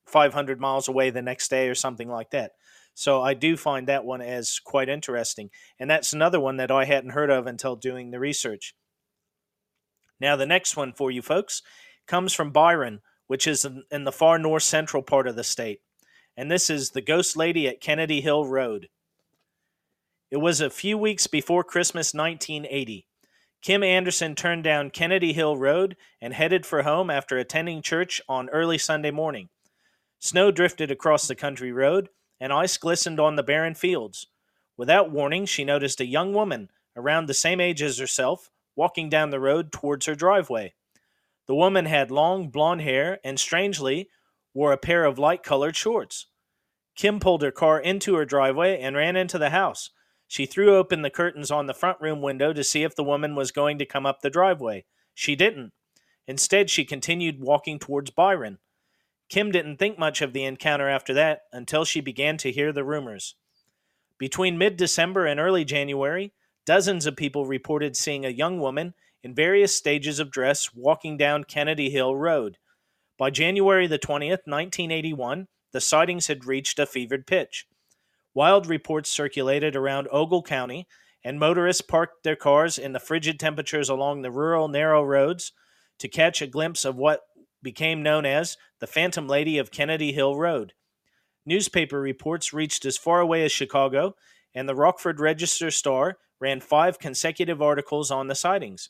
[0.05, 2.51] 500 miles away the next day or something like that.
[2.93, 5.49] So I do find that one as quite interesting.
[5.79, 8.75] And that's another one that I hadn't heard of until doing the research.
[10.19, 11.63] Now, the next one for you folks
[12.05, 15.81] comes from Byron, which is in the far north central part of the state.
[16.35, 18.89] And this is the Ghost Lady at Kennedy Hill Road.
[20.31, 23.05] It was a few weeks before Christmas 1980.
[23.61, 28.49] Kim Anderson turned down Kennedy Hill Road and headed for home after attending church on
[28.49, 29.49] early Sunday morning.
[30.17, 32.09] Snow drifted across the country road,
[32.39, 34.25] and ice glistened on the barren fields.
[34.75, 39.29] Without warning, she noticed a young woman, around the same age as herself, walking down
[39.29, 40.73] the road towards her driveway.
[41.49, 44.07] The woman had long blonde hair and, strangely,
[44.53, 46.27] wore a pair of light colored shorts.
[46.95, 49.89] Kim pulled her car into her driveway and ran into the house.
[50.27, 53.33] She threw open the curtains on the front room window to see if the woman
[53.33, 54.85] was going to come up the driveway.
[55.15, 55.73] She didn't.
[56.27, 58.59] Instead, she continued walking towards Byron.
[59.27, 62.83] Kim didn't think much of the encounter after that until she began to hear the
[62.83, 63.33] rumors.
[64.19, 66.31] Between mid December and early January,
[66.67, 68.93] dozens of people reported seeing a young woman
[69.23, 72.57] in various stages of dress walking down Kennedy Hill Road.
[73.17, 77.65] By January the 20th, 1981, the sightings had reached a fevered pitch.
[78.33, 80.87] Wild reports circulated around Ogle County,
[81.23, 85.51] and motorists parked their cars in the frigid temperatures along the rural narrow roads
[85.99, 87.21] to catch a glimpse of what
[87.61, 90.73] became known as the Phantom Lady of Kennedy Hill Road.
[91.45, 94.15] Newspaper reports reached as far away as Chicago,
[94.53, 98.89] and the Rockford Register Star ran five consecutive articles on the sightings.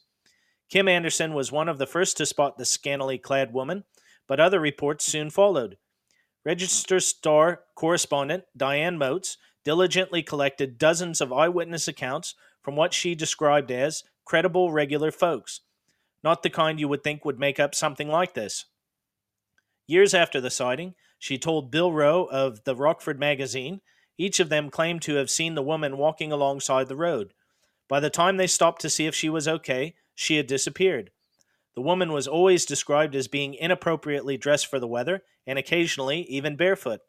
[0.69, 3.85] Kim Anderson was one of the first to spot the scantily clad woman,
[4.27, 5.77] but other reports soon followed.
[6.45, 13.71] Register Star correspondent Diane Moats diligently collected dozens of eyewitness accounts from what she described
[13.71, 15.61] as credible regular folks,
[16.23, 18.65] not the kind you would think would make up something like this.
[19.87, 23.81] Years after the sighting, she told Bill Rowe of the Rockford magazine
[24.19, 27.33] each of them claimed to have seen the woman walking alongside the road.
[27.87, 31.11] By the time they stopped to see if she was okay, she had disappeared.
[31.75, 36.57] The woman was always described as being inappropriately dressed for the weather and occasionally even
[36.57, 36.99] barefoot.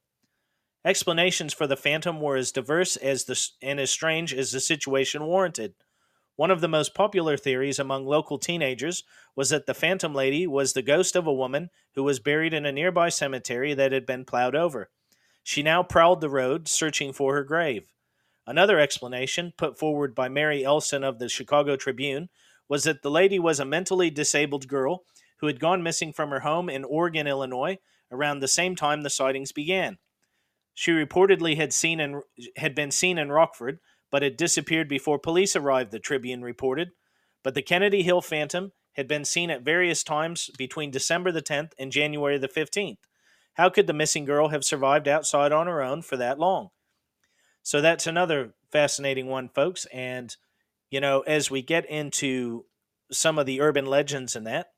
[0.84, 5.24] Explanations for the phantom were as diverse as the, and as strange as the situation
[5.24, 5.74] warranted.
[6.36, 9.02] One of the most popular theories among local teenagers
[9.34, 12.64] was that the Phantom Lady was the ghost of a woman who was buried in
[12.64, 14.88] a nearby cemetery that had been plowed over.
[15.42, 17.90] She now prowled the road, searching for her grave.
[18.46, 22.28] Another explanation, put forward by Mary Elson of the Chicago Tribune,
[22.70, 25.02] was that the lady was a mentally disabled girl
[25.40, 27.78] who had gone missing from her home in Oregon, Illinois,
[28.12, 29.98] around the same time the sightings began.
[30.72, 32.22] She reportedly had seen in,
[32.56, 36.90] had been seen in Rockford, but had disappeared before police arrived, the Tribune reported.
[37.42, 41.72] But the Kennedy Hill Phantom had been seen at various times between December the 10th
[41.78, 42.98] and January the 15th.
[43.54, 46.68] How could the missing girl have survived outside on her own for that long?
[47.62, 49.86] So that's another fascinating one, folks.
[49.92, 50.36] And,
[50.90, 52.64] you know, as we get into
[53.10, 54.72] some of the urban legends and that,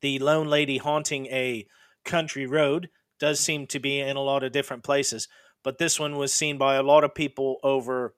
[0.00, 1.66] the lone lady haunting a
[2.04, 5.28] country road does seem to be in a lot of different places.
[5.62, 8.14] But this one was seen by a lot of people over,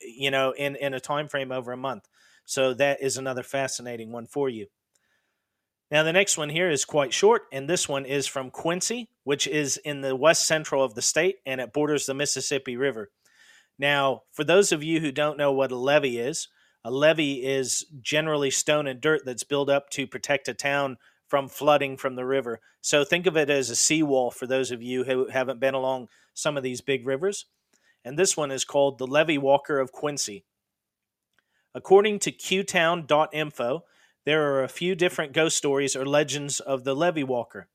[0.00, 2.08] you know, in, in a time frame over a month.
[2.44, 4.66] So that is another fascinating one for you.
[5.90, 9.46] Now, the next one here is quite short, and this one is from Quincy, which
[9.46, 13.10] is in the west central of the state and it borders the Mississippi River.
[13.78, 16.48] Now, for those of you who don't know what a levee is,
[16.84, 21.48] a levee is generally stone and dirt that's built up to protect a town from
[21.48, 22.60] flooding from the river.
[22.80, 26.08] So think of it as a seawall for those of you who haven't been along
[26.34, 27.46] some of these big rivers.
[28.04, 30.44] And this one is called the Levee Walker of Quincy.
[31.74, 33.84] According to qtown.info,
[34.24, 37.68] there are a few different ghost stories or legends of the levee walker.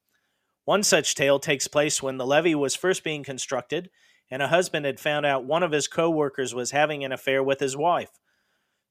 [0.66, 3.90] One such tale takes place when the levee was first being constructed,
[4.32, 7.44] and a husband had found out one of his co workers was having an affair
[7.44, 8.20] with his wife.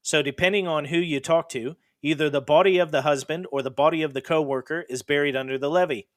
[0.02, 3.70] So, depending on who you talk to, either the body of the husband or the
[3.70, 6.08] body of the co worker is buried under the levee.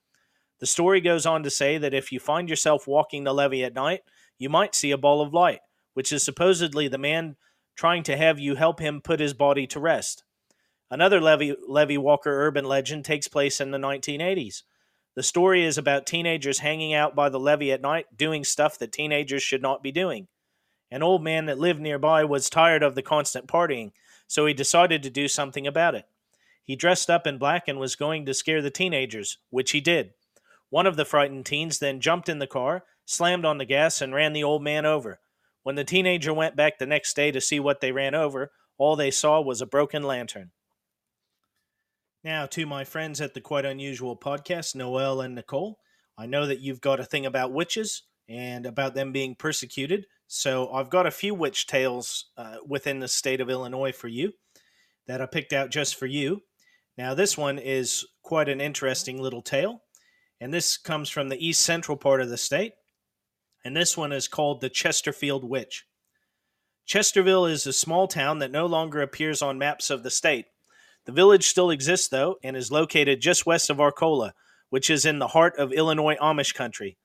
[0.60, 3.74] The story goes on to say that if you find yourself walking the levee at
[3.74, 4.02] night,
[4.38, 5.60] you might see a ball of light,
[5.94, 7.36] which is supposedly the man
[7.76, 10.24] trying to have you help him put his body to rest.
[10.92, 14.64] Another Levee, Levee Walker urban legend takes place in the 1980s.
[15.16, 18.94] The story is about teenagers hanging out by the levee at night doing stuff that
[18.94, 20.28] teenagers should not be doing.
[20.90, 23.92] An old man that lived nearby was tired of the constant partying,
[24.28, 26.06] so he decided to do something about it.
[26.64, 30.14] He dressed up in black and was going to scare the teenagers, which he did.
[30.70, 34.14] One of the frightened teens then jumped in the car, slammed on the gas, and
[34.14, 35.20] ran the old man over.
[35.64, 38.96] When the teenager went back the next day to see what they ran over, all
[38.96, 40.52] they saw was a broken lantern.
[42.24, 45.80] Now, to my friends at the Quite Unusual podcast, Noel and Nicole,
[46.20, 50.06] I know that you've got a thing about witches and about them being persecuted.
[50.28, 54.34] So I've got a few witch tales uh, within the state of Illinois for you
[55.08, 56.44] that I picked out just for you.
[56.96, 59.82] Now, this one is quite an interesting little tale,
[60.40, 62.74] and this comes from the east central part of the state.
[63.66, 65.86] And this one is called the Chesterfield Witch.
[66.88, 70.46] Chesterville is a small town that no longer appears on maps of the state.
[71.06, 74.34] The village still exists, though, and is located just west of Arcola,
[74.70, 76.98] which is in the heart of Illinois Amish country.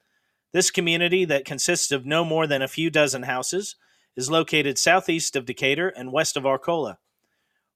[0.53, 3.76] This community, that consists of no more than a few dozen houses,
[4.16, 6.99] is located southeast of Decatur and west of Arcola.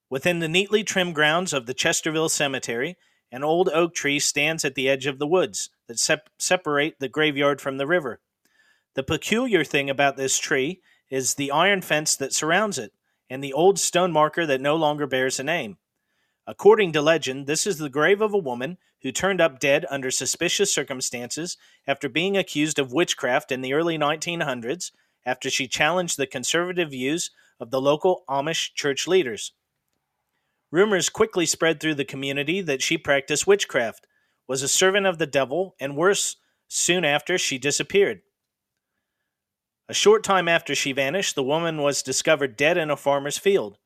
[0.09, 2.97] Within the neatly trimmed grounds of the Chesterville Cemetery,
[3.31, 7.07] an old oak tree stands at the edge of the woods that sep- separate the
[7.07, 8.19] graveyard from the river.
[8.95, 12.91] The peculiar thing about this tree is the iron fence that surrounds it,
[13.29, 15.77] and the old stone marker that no longer bears a name.
[16.47, 20.11] According to legend, this is the grave of a woman who turned up dead under
[20.11, 24.91] suspicious circumstances after being accused of witchcraft in the early 1900s
[25.25, 29.53] after she challenged the conservative views of the local Amish church leaders.
[30.71, 34.07] Rumors quickly spread through the community that she practiced witchcraft,
[34.47, 36.37] was a servant of the devil, and worse,
[36.67, 38.21] soon after she disappeared.
[39.89, 43.77] A short time after she vanished, the woman was discovered dead in a farmer's field.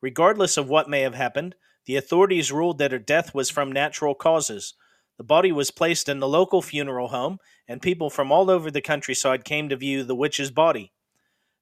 [0.00, 1.54] Regardless of what may have happened,
[1.86, 4.74] the authorities ruled that her death was from natural causes.
[5.18, 8.80] The body was placed in the local funeral home, and people from all over the
[8.80, 10.92] countryside came to view the witch's body.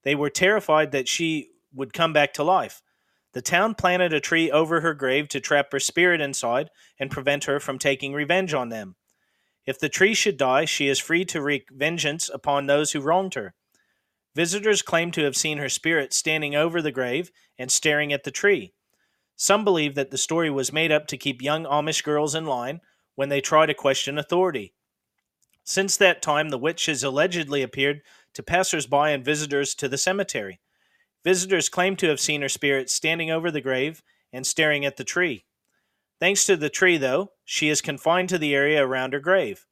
[0.04, 2.82] They were terrified that she would come back to life.
[3.32, 7.44] The town planted a tree over her grave to trap her spirit inside and prevent
[7.44, 8.96] her from taking revenge on them.
[9.64, 13.34] If the tree should die, she is free to wreak vengeance upon those who wronged
[13.34, 13.54] her.
[14.34, 18.30] Visitors claim to have seen her spirit standing over the grave and staring at the
[18.30, 18.72] tree.
[19.42, 22.80] Some believe that the story was made up to keep young Amish girls in line
[23.16, 24.72] when they try to question authority.
[25.64, 28.02] Since that time, the witch has allegedly appeared
[28.34, 30.60] to passers-by and visitors to the cemetery.
[31.24, 34.00] Visitors claim to have seen her spirit standing over the grave
[34.32, 35.44] and staring at the tree.
[36.20, 39.66] Thanks to the tree, though, she is confined to the area around her grave.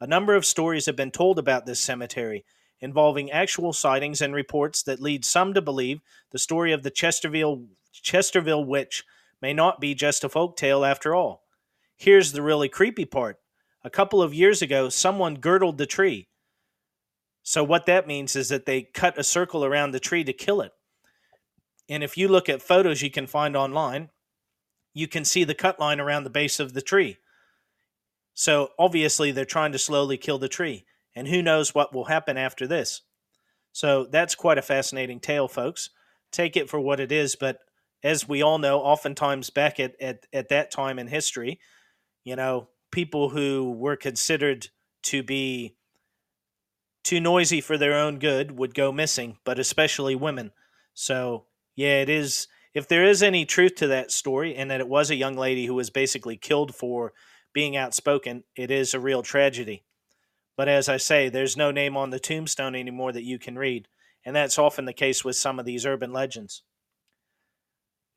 [0.00, 2.46] A number of stories have been told about this cemetery,
[2.80, 6.00] involving actual sightings and reports that lead some to believe
[6.30, 9.04] the story of the Chesterville Chesterville witch
[9.42, 11.44] may not be just a folk tale after all.
[11.96, 13.38] Here's the really creepy part.
[13.82, 16.28] A couple of years ago, someone girdled the tree.
[17.42, 20.60] So, what that means is that they cut a circle around the tree to kill
[20.60, 20.72] it.
[21.88, 24.10] And if you look at photos you can find online,
[24.92, 27.16] you can see the cut line around the base of the tree.
[28.34, 30.84] So, obviously, they're trying to slowly kill the tree.
[31.16, 33.02] And who knows what will happen after this.
[33.72, 35.90] So, that's quite a fascinating tale, folks.
[36.30, 37.58] Take it for what it is, but
[38.02, 41.60] as we all know, oftentimes back at, at, at that time in history,
[42.24, 44.68] you know, people who were considered
[45.02, 45.76] to be
[47.04, 50.52] too noisy for their own good would go missing, but especially women.
[50.94, 52.48] So, yeah, it is.
[52.74, 55.66] If there is any truth to that story, and that it was a young lady
[55.66, 57.12] who was basically killed for
[57.52, 59.84] being outspoken, it is a real tragedy.
[60.56, 63.88] But as I say, there's no name on the tombstone anymore that you can read,
[64.24, 66.62] and that's often the case with some of these urban legends.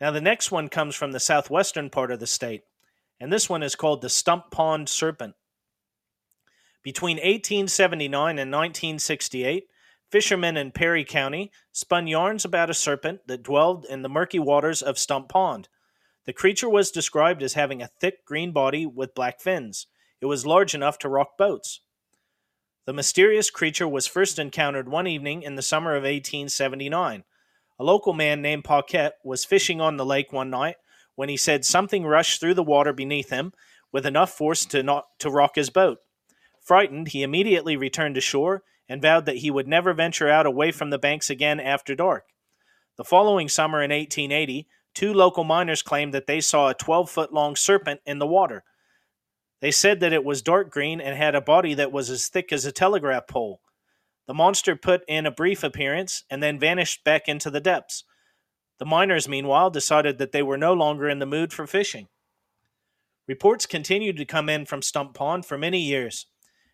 [0.01, 2.63] Now, the next one comes from the southwestern part of the state,
[3.19, 5.35] and this one is called the Stump Pond Serpent.
[6.83, 9.67] Between 1879 and 1968,
[10.11, 14.81] fishermen in Perry County spun yarns about a serpent that dwelled in the murky waters
[14.81, 15.69] of Stump Pond.
[16.25, 19.87] The creature was described as having a thick green body with black fins.
[20.21, 21.81] It was large enough to rock boats.
[22.85, 27.23] The mysterious creature was first encountered one evening in the summer of 1879.
[27.83, 30.77] A local man named Paquette was fishing on the lake one night
[31.15, 33.51] when he said something rushed through the water beneath him
[33.91, 35.97] with enough force to, not, to rock his boat.
[36.61, 40.71] Frightened, he immediately returned to shore and vowed that he would never venture out away
[40.71, 42.27] from the banks again after dark.
[42.95, 47.33] The following summer in 1880, two local miners claimed that they saw a 12 foot
[47.33, 48.63] long serpent in the water.
[49.59, 52.53] They said that it was dark green and had a body that was as thick
[52.53, 53.59] as a telegraph pole.
[54.25, 58.03] The monster put in a brief appearance and then vanished back into the depths.
[58.79, 62.07] The miners, meanwhile, decided that they were no longer in the mood for fishing.
[63.27, 66.27] Reports continued to come in from Stump Pond for many years.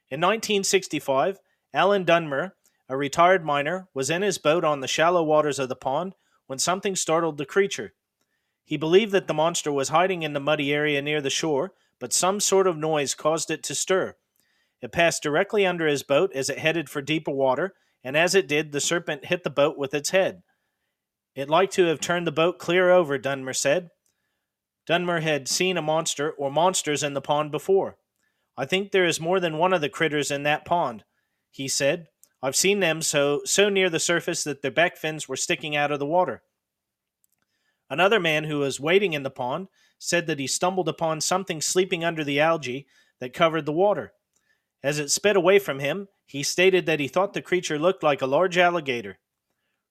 [0.10, 1.40] In 1965,
[1.74, 2.54] Alan Dunmer,
[2.88, 6.16] a retired miner, was in his boat on the shallow waters of the pond
[6.48, 7.94] when something startled the creature.
[8.64, 12.14] He believed that the monster was hiding in the muddy area near the shore, but
[12.14, 14.16] some sort of noise caused it to stir.
[14.82, 18.48] It passed directly under his boat as it headed for deeper water, and as it
[18.48, 20.44] did, the serpent hit the boat with its head.
[21.36, 23.90] It liked to have turned the boat clear over, Dunmer said.
[24.88, 27.98] Dunmer had seen a monster or monsters in the pond before.
[28.58, 31.04] I think there is more than one of the critters in that pond,
[31.52, 32.08] he said.
[32.42, 35.92] I've seen them so so near the surface that their back fins were sticking out
[35.92, 36.42] of the water.
[37.90, 39.68] Another man who was waiting in the pond
[39.98, 42.88] said that he stumbled upon something sleeping under the algae
[43.20, 44.14] that covered the water.
[44.84, 48.22] As it sped away from him, he stated that he thought the creature looked like
[48.22, 49.20] a large alligator.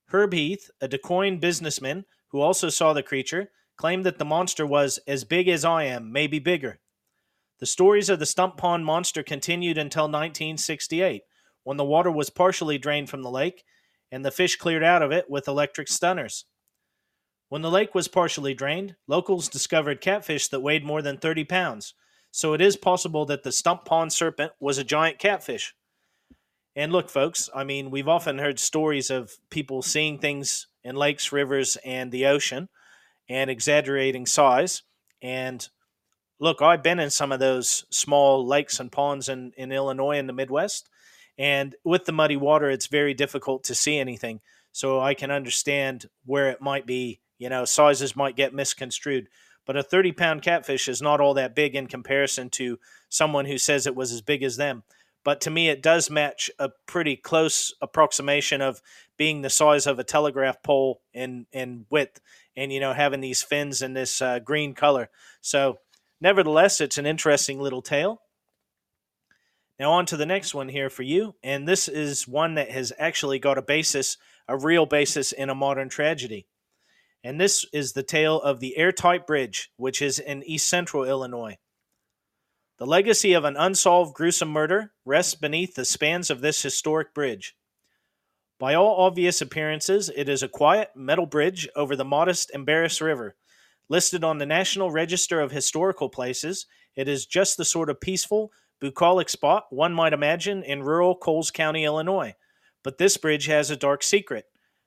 [0.07, 4.99] Herb Heath, a DuQuoin businessman who also saw the creature, claimed that the monster was
[5.07, 6.81] as big as I am, maybe bigger.
[7.61, 11.23] The stories of the Stump Pond monster continued until 1968,
[11.65, 13.65] when the water was partially drained from the lake
[14.11, 16.47] and the fish cleared out of it with electric stunners.
[17.49, 21.95] When the lake was partially drained, locals discovered catfish that weighed more than 30 pounds,
[22.39, 25.75] so it is possible that the Stump Pond serpent was a giant catfish.
[26.77, 31.33] And look, folks, I mean, we've often heard stories of people seeing things in lakes,
[31.33, 32.69] rivers, and the ocean
[33.29, 34.85] and exaggerating size.
[35.21, 35.69] And
[36.39, 40.29] look, I've been in some of those small lakes and ponds in, in Illinois in
[40.29, 40.89] the Midwest.
[41.39, 44.43] And with the muddy water, it's very difficult to see anything.
[44.71, 49.27] So I can understand where it might be, you know, sizes might get misconstrued.
[49.69, 53.59] But a 30 pound catfish is not all that big in comparison to someone who
[53.59, 54.83] says it was as big as them.
[55.23, 58.83] But to me, it does match a pretty close approximation of
[59.17, 62.21] being the size of a telegraph pole in, in width
[62.57, 65.11] and, you know, having these fins in this uh, green color.
[65.41, 65.79] So
[66.21, 68.23] Nevertheless, it's an interesting little tale.
[69.79, 71.37] Now, on to the next one here for you.
[71.43, 74.17] And this is one that has actually got a basis,
[74.49, 76.47] a real basis in a modern tragedy.
[77.25, 81.59] And this is the tale of the Airtight Bridge, which is in east central Illinois.
[82.79, 87.57] The legacy of an unsolved gruesome murder rests beneath the spans of this historic bridge.
[88.61, 93.37] By all obvious appearances, it is a quiet metal bridge over the modest Embarrass River
[93.91, 98.53] Listed on the National Register of Historical Places, it is just the sort of peaceful,
[98.81, 102.35] bucolic spot one might imagine in rural Coles County, Illinois.
[102.85, 104.45] But this bridge has a dark secret.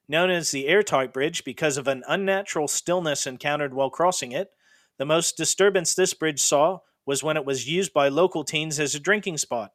[0.08, 4.52] Known as the Airtight Bridge because of an unnatural stillness encountered while crossing it,
[4.98, 8.94] the most disturbance this bridge saw was when it was used by local teens as
[8.94, 9.72] a drinking spot.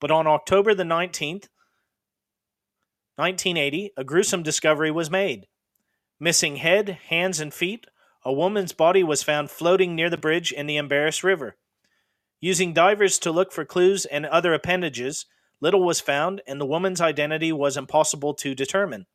[0.00, 1.48] But on October the 19th,
[3.16, 5.46] 1980, a gruesome discovery was made.
[6.18, 7.86] Missing head, hands, and feet
[8.24, 11.56] a woman's body was found floating near the bridge in the Embarrass River.
[12.40, 15.26] Using divers to look for clues and other appendages,
[15.60, 19.06] little was found, and the woman's identity was impossible to determine.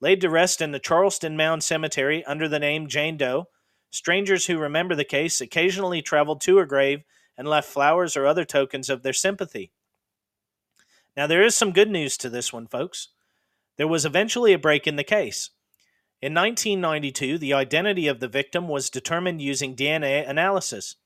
[0.00, 3.48] Laid to rest in the Charleston Mound Cemetery under the name Jane Doe,
[3.90, 7.02] strangers who remember the case occasionally traveled to her grave
[7.36, 9.72] and left flowers or other tokens of their sympathy.
[11.16, 13.08] Now, there is some good news to this one, folks.
[13.76, 15.50] There was eventually a break in the case.
[16.22, 20.96] In 1992, the identity of the victim was determined using DNA analysis.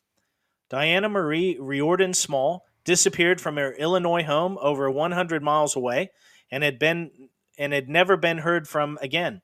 [0.68, 6.10] Diana Marie Riordan Small disappeared from her Illinois home over 100 miles away
[6.50, 7.10] and had been
[7.58, 9.42] and had never been heard from again.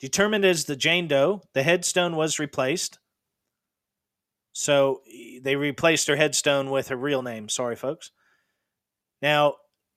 [0.00, 2.98] Determined as the Jane Doe, the headstone was replaced.
[4.52, 5.02] So
[5.42, 7.48] they replaced her headstone with her real name.
[7.48, 8.10] Sorry, folks.
[9.20, 9.54] Now,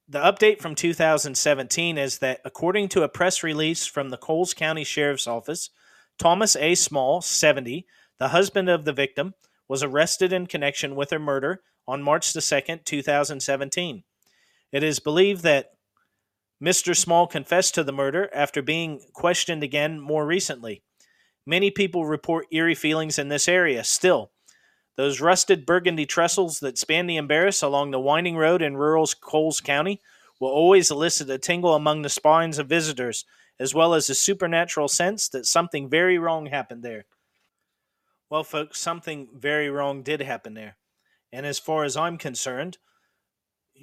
[0.07, 4.83] the update from 2017 is that according to a press release from the Coles County
[4.83, 5.69] Sheriff's Office,
[6.17, 6.75] Thomas A.
[6.75, 7.85] Small, 70,
[8.19, 9.33] the husband of the victim,
[9.67, 14.03] was arrested in connection with her murder on March the 2nd, 2017.
[14.71, 15.71] It is believed that
[16.61, 16.95] Mr.
[16.95, 20.83] Small confessed to the murder after being questioned again more recently.
[21.45, 24.31] Many people report eerie feelings in this area still.
[24.95, 29.59] Those rusted burgundy trestles that span the Embarrass along the winding road in rural Coles
[29.59, 30.01] County
[30.39, 33.25] will always elicit a tingle among the spines of visitors,
[33.59, 37.05] as well as a supernatural sense that something very wrong happened there.
[38.29, 40.77] Well, folks, something very wrong did happen there.
[41.33, 42.77] And as far as I'm concerned,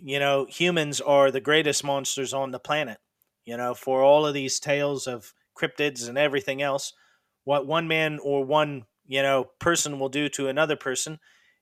[0.02, 2.98] you know, humans are the greatest monsters on the planet.
[3.44, 6.92] You know, for all of these tales of cryptids and everything else,
[7.44, 11.18] what one man or one, you know, person will do to another person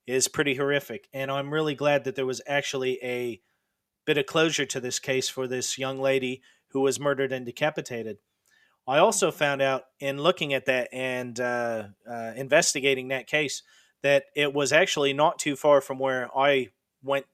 [0.06, 1.08] is pretty horrific.
[1.12, 3.40] And I'm really glad that there was actually a
[4.04, 8.18] bit of closure to this case for this young lady who was murdered and decapitated.
[8.86, 13.62] I also found out in looking at that and uh, uh, investigating that case
[14.02, 16.68] that it was actually not too far from where I
[17.02, 17.26] went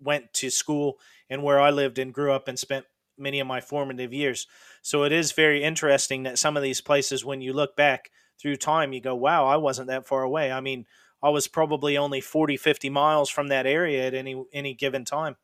[0.00, 2.86] went to school and where I lived and grew up and spent
[3.18, 4.46] many of my formative years.
[4.82, 8.56] So it is very interesting that some of these places, when you look back through
[8.56, 10.52] time, you go, wow, I wasn't that far away.
[10.52, 10.86] I mean,
[11.22, 15.36] I was probably only 40, 50 miles from that area at any, any given time.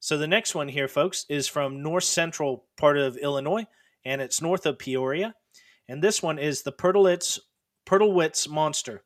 [0.00, 3.66] So the next one here, folks, is from north central part of Illinois,
[4.04, 5.34] and it's north of Peoria.
[5.88, 7.38] And this one is the Pertlewitz,
[7.84, 9.02] Pertlewitz Monster.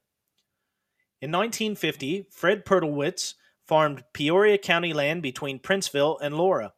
[1.20, 3.35] In 1950, Fred Pertlewitz
[3.67, 6.73] farmed Peoria County land between Princeville and Laura.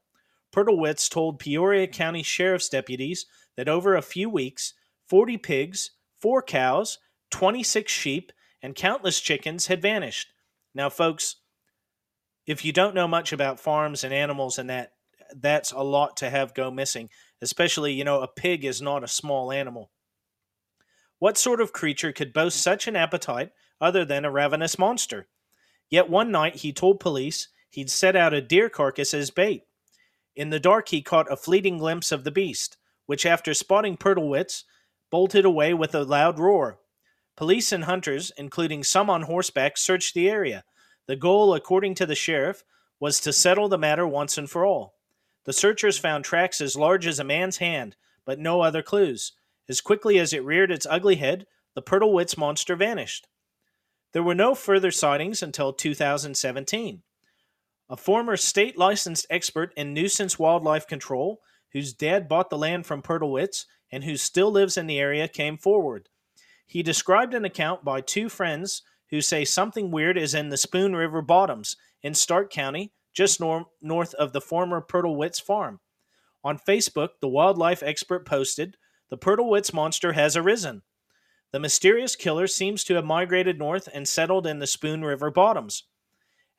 [0.53, 3.27] Pertlewitz told Peoria County Sheriff's deputies
[3.57, 4.75] that over a few weeks,
[5.09, 6.99] 40 pigs, 4 cows,
[7.31, 8.33] 26 sheep,
[8.63, 10.33] and countless chickens had vanished.
[10.75, 11.37] Now, folks,
[12.47, 14.93] if you don't know much about farms and animals and that,
[15.35, 17.11] that's a lot to have go missing,
[17.43, 19.91] especially, you know, a pig is not a small animal.
[21.19, 25.27] What sort of creature could boast such an appetite other than a ravenous monster?
[25.89, 29.65] Yet one night he told police he'd set out a deer carcass as bait.
[30.35, 32.77] In the dark, he caught a fleeting glimpse of the beast,
[33.07, 34.65] which, after spotting Pertlewitz,
[35.11, 36.79] bolted away with a loud roar.
[37.37, 40.65] Police and hunters, including some on horseback, searched the area.
[41.07, 42.65] The goal, according to the sheriff,
[42.99, 44.95] was to settle the matter once and for all.
[45.45, 49.33] The searchers found tracks as large as a man's hand, but no other clues.
[49.69, 53.29] As quickly as it reared its ugly head, the Pertlewitz monster vanished.
[54.17, 57.03] There were no further sightings until 2017.
[57.91, 61.43] A former state licensed expert in nuisance wildlife control,
[61.75, 65.59] whose dad bought the land from Pertlewitz and who still lives in the area, came
[65.59, 66.09] forward.
[66.65, 70.97] He described an account by two friends who say something weird is in the Spoon
[70.97, 75.81] River bottoms in Stark County, just nor- north of the former Pertlewitz farm.
[76.43, 78.79] On Facebook, the wildlife expert posted,
[79.11, 80.81] The Pertlewitz monster has arisen.
[81.57, 85.85] The mysterious killer seems to have migrated north and settled in the Spoon River bottoms.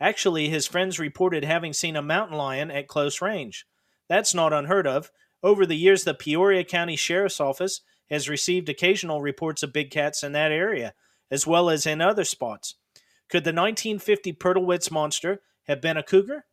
[0.02, 3.68] Actually, his friends reported having seen a mountain lion at close range.
[4.10, 5.12] That's not unheard of.
[5.44, 10.24] Over the years, the Peoria County Sheriff's Office has received occasional reports of big cats
[10.24, 10.96] in that area,
[11.30, 12.74] as well as in other spots.
[13.30, 16.46] Could the 1950 Pertlewitz monster have been a cougar?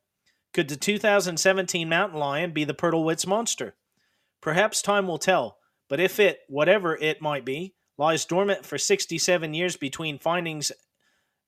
[0.53, 3.75] Could the 2017 mountain lion be the Pertlewitz monster?
[4.43, 5.57] Perhaps time will tell,
[5.89, 10.73] but if it, whatever it might be, lies dormant for 67 years between findings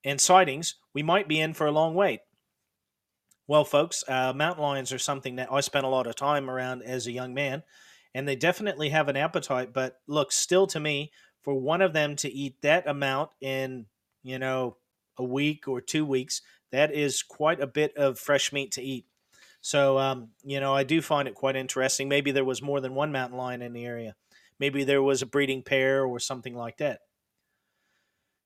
[0.05, 2.21] and sightings, we might be in for a long wait.
[3.49, 6.83] Well, folks, uh, mountain lions are something that I spent a lot of time around
[6.83, 7.63] as a young man,
[8.15, 9.73] and they definitely have an appetite.
[9.73, 11.13] But look, still to me,
[11.43, 13.87] for one of them to eat that amount in,
[14.23, 14.77] you know,
[15.17, 16.43] a week or two weeks,
[16.73, 19.07] that is quite a bit of fresh meat to eat.
[19.61, 22.09] So, um, you know, I do find it quite interesting.
[22.09, 24.15] Maybe there was more than one mountain lion in the area.
[24.59, 27.01] Maybe there was a breeding pair or something like that.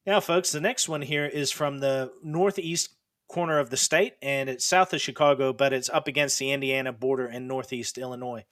[0.06, 2.96] Now, folks, the next one here is from the northeast
[3.28, 6.92] corner of the state, and it's south of Chicago, but it's up against the Indiana
[6.92, 8.44] border in northeast Illinois.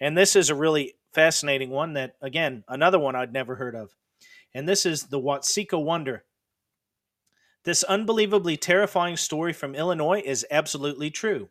[0.00, 3.94] And this is a really fascinating one that, again, another one I'd never heard of.
[4.54, 6.24] And this is the Watseka Wonder.
[7.64, 11.48] This unbelievably terrifying story from Illinois is absolutely true.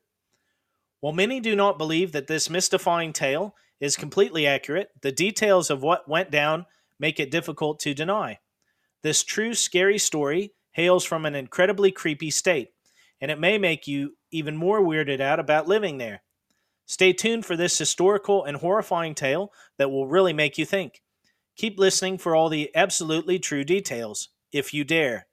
[1.00, 5.84] While many do not believe that this mystifying tale is completely accurate, the details of
[5.84, 6.66] what went down
[7.00, 8.40] make it difficult to deny.
[9.02, 12.70] This true scary story hails from an incredibly creepy state,
[13.20, 16.24] and it may make you even more weirded out about living there.
[16.86, 21.02] Stay tuned for this historical and horrifying tale that will really make you think.
[21.56, 25.28] Keep listening for all the absolutely true details, if you dare.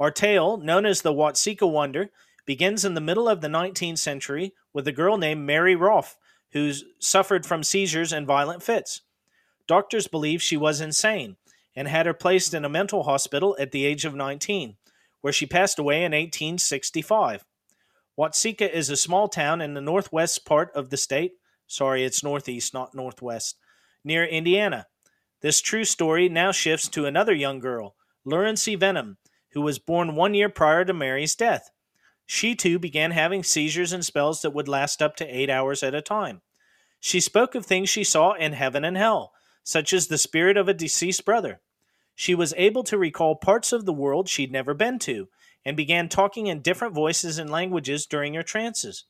[0.00, 2.10] Our tale, known as the Watseka Wonder,
[2.44, 6.16] begins in the middle of the 19th century with a girl named Mary Rolfe,
[6.52, 9.02] who suffered from seizures and violent fits.
[9.66, 11.36] Doctors believe she was insane
[11.74, 14.76] and had her placed in a mental hospital at the age of 19,
[15.20, 17.44] where she passed away in 1865.
[18.18, 21.32] Watseka is a small town in the northwest part of the state.
[21.66, 23.56] Sorry, it's northeast, not northwest,
[24.04, 24.86] near Indiana.
[25.40, 29.16] This true story now shifts to another young girl, Lurancy Vennum,
[29.52, 31.70] who was born one year prior to Mary's death.
[32.34, 35.94] She too began having seizures and spells that would last up to eight hours at
[35.94, 36.40] a time.
[36.98, 40.66] She spoke of things she saw in heaven and hell, such as the spirit of
[40.66, 41.60] a deceased brother.
[42.14, 45.28] She was able to recall parts of the world she'd never been to,
[45.62, 49.04] and began talking in different voices and languages during her trances.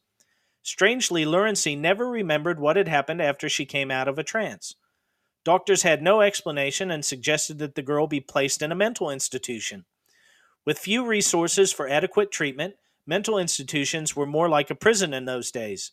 [0.63, 4.75] Strangely, Lurancy never remembered what had happened after she came out of a trance.
[5.45, 9.85] Doctors had no explanation and suggested that the girl be placed in a mental institution.
[10.65, 12.75] With few resources for adequate treatment,
[13.07, 15.93] mental institutions were more like a prison in those days.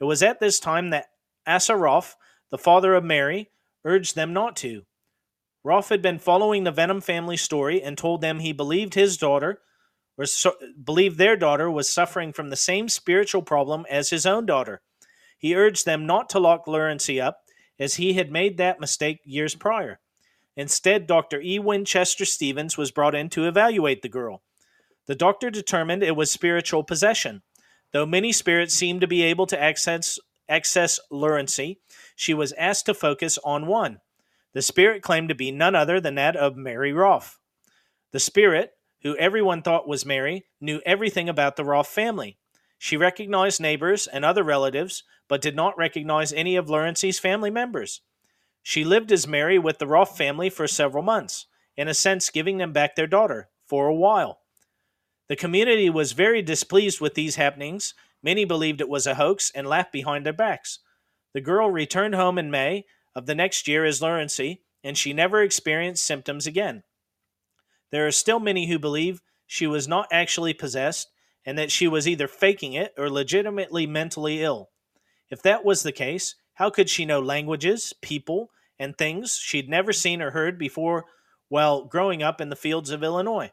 [0.00, 1.10] It was at this time that
[1.46, 2.16] Asa Rolfe,
[2.50, 3.50] the father of Mary,
[3.84, 4.84] urged them not to.
[5.62, 9.60] Rolfe had been following the Vennum family story and told them he believed his daughter,
[10.18, 14.46] or so, believed their daughter was suffering from the same spiritual problem as his own
[14.46, 14.82] daughter.
[15.38, 17.40] He urged them not to lock Lurancy up,
[17.78, 19.98] as he had made that mistake years prior.
[20.56, 21.40] Instead, Dr.
[21.40, 21.58] E.
[21.58, 24.42] Winchester Stevens was brought in to evaluate the girl.
[25.06, 27.42] The doctor determined it was spiritual possession.
[27.92, 30.18] Though many spirits seemed to be able to access,
[30.48, 31.78] access Lurancy,
[32.16, 34.00] she was asked to focus on one.
[34.52, 37.38] The spirit claimed to be none other than that of Mary Rolfe.
[38.12, 38.72] The spirit,
[39.02, 42.38] who everyone thought was Mary, knew everything about the Rolfe family.
[42.78, 48.00] She recognized neighbors and other relatives, but did not recognize any of Lurancy's family members.
[48.62, 52.58] She lived as Mary with the Rolfe family for several months, in a sense giving
[52.58, 54.40] them back their daughter, for a while.
[55.28, 57.94] The community was very displeased with these happenings.
[58.22, 60.80] Many believed it was a hoax and laughed behind their backs.
[61.32, 62.84] The girl returned home in May
[63.14, 66.82] of the next year as Lurancy, and she never experienced symptoms again.
[67.90, 71.08] There are still many who believe she was not actually possessed
[71.46, 74.70] and that she was either faking it or legitimately mentally ill.
[75.30, 79.92] If that was the case, how could she know languages, people, and things she'd never
[79.92, 81.06] seen or heard before
[81.48, 83.52] while growing up in the fields of Illinois?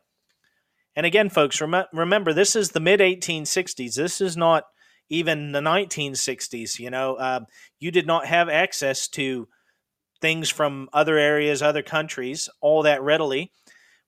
[0.96, 3.96] And again, folks, rem- remember, this is the mid 1860s.
[3.96, 4.66] This is not
[5.10, 6.80] even the 1960s.
[6.80, 7.42] You know, uh,
[7.80, 9.48] you did not have access to
[10.22, 13.52] things from other areas, other countries, all that readily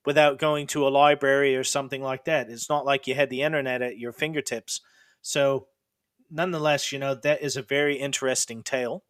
[0.04, 2.48] without going to a library or something like that.
[2.50, 4.80] It's not like you had the internet at your fingertips.
[5.22, 5.68] So,
[6.30, 9.02] nonetheless, you know, that is a very interesting tale.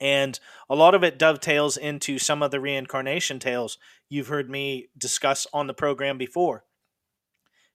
[0.00, 0.38] And
[0.68, 5.46] a lot of it dovetails into some of the reincarnation tales you've heard me discuss
[5.52, 6.64] on the program before,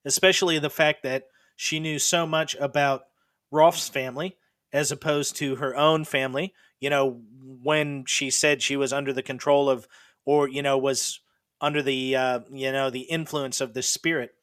[0.04, 1.24] especially the fact that
[1.56, 3.02] she knew so much about
[3.50, 4.36] Rolfe's family
[4.72, 6.54] as opposed to her own family.
[6.80, 7.20] You know,
[7.62, 9.86] when she said she was under the control of,
[10.24, 11.20] or, you know, was
[11.60, 14.34] under the uh, you know the influence of the spirit.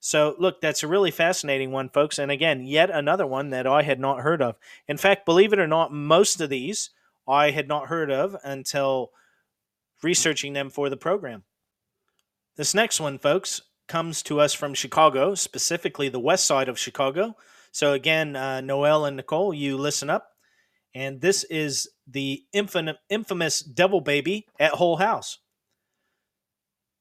[0.00, 2.18] So look, that's a really fascinating one, folks.
[2.18, 4.56] And again, yet another one that I had not heard of.
[4.86, 6.90] In fact, believe it or not, most of these
[7.26, 9.12] I had not heard of until
[10.02, 11.44] researching them for the program.
[12.56, 17.36] This next one, folks, comes to us from Chicago, specifically the west side of Chicago.
[17.72, 20.30] So again, uh, Noel and Nicole, you listen up.
[20.94, 25.38] And this is the infamous Devil Baby at Hull House.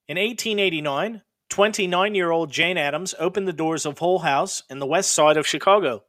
[0.08, 4.88] In 1889, 29 year old Jane Addams opened the doors of Hull House in the
[4.88, 6.04] west side of Chicago,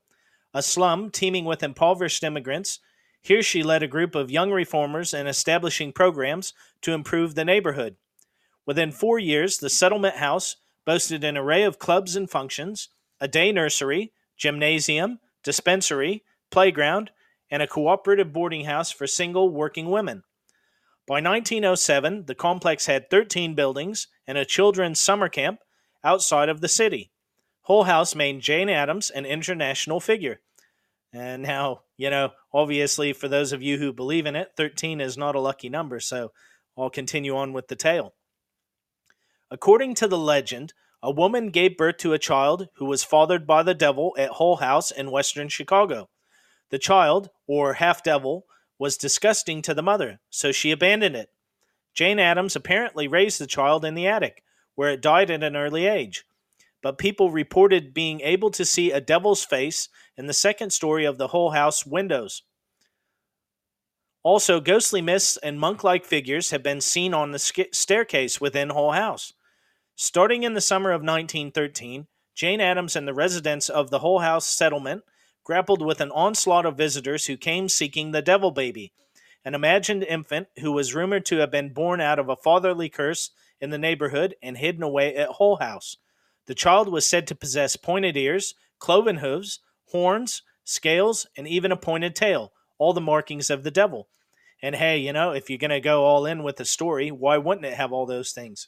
[0.54, 2.80] a slum teeming with impoverished immigrants.
[3.20, 7.96] Here she led a group of young reformers in establishing programs to improve the neighborhood.
[8.66, 12.88] Within four years, the settlement house boasted an array of clubs and functions,
[13.20, 17.10] a day nursery, gymnasium, dispensary, playground,
[17.50, 20.24] and a cooperative boarding house for single working women.
[21.06, 25.60] By 1907, the complex had 13 buildings and a children's summer camp
[26.02, 27.10] outside of the city.
[27.62, 30.40] Hull House made Jane Addams an international figure.
[31.12, 35.16] And now, you know, obviously, for those of you who believe in it, 13 is
[35.16, 36.32] not a lucky number, so
[36.76, 38.14] I'll continue on with the tale.
[39.54, 43.62] According to the legend, a woman gave birth to a child who was fathered by
[43.62, 46.08] the devil at Hull House in western Chicago.
[46.70, 48.46] The child, or half devil,
[48.80, 51.30] was disgusting to the mother, so she abandoned it.
[51.94, 54.42] Jane Addams apparently raised the child in the attic,
[54.74, 56.24] where it died at an early age.
[56.82, 61.16] But people reported being able to see a devil's face in the second story of
[61.16, 62.42] the Hull House windows.
[64.24, 68.90] Also, ghostly mists and monk like figures have been seen on the staircase within Hull
[68.90, 69.32] House.
[69.96, 74.44] Starting in the summer of 1913, Jane Addams and the residents of the Hull House
[74.44, 75.04] settlement
[75.44, 78.92] grappled with an onslaught of visitors who came seeking the devil baby,
[79.44, 83.30] an imagined infant who was rumored to have been born out of a fatherly curse
[83.60, 85.96] in the neighborhood and hidden away at Hull House.
[86.46, 89.60] The child was said to possess pointed ears, cloven hooves,
[89.90, 94.08] horns, scales, and even a pointed tail, all the markings of the devil.
[94.60, 97.38] And hey, you know, if you're going to go all in with the story, why
[97.38, 98.66] wouldn't it have all those things?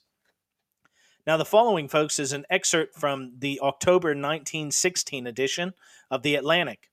[1.27, 5.75] Now, the following, folks, is an excerpt from the October 1916 edition
[6.09, 6.89] of The Atlantic.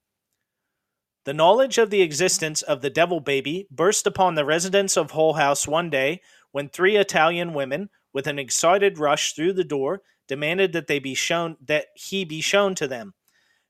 [1.25, 5.33] The knowledge of the existence of the devil baby burst upon the residents of Hull
[5.33, 6.19] House one day
[6.51, 11.13] when three Italian women, with an excited rush through the door, demanded that they be
[11.13, 13.13] shown that he be shown to them.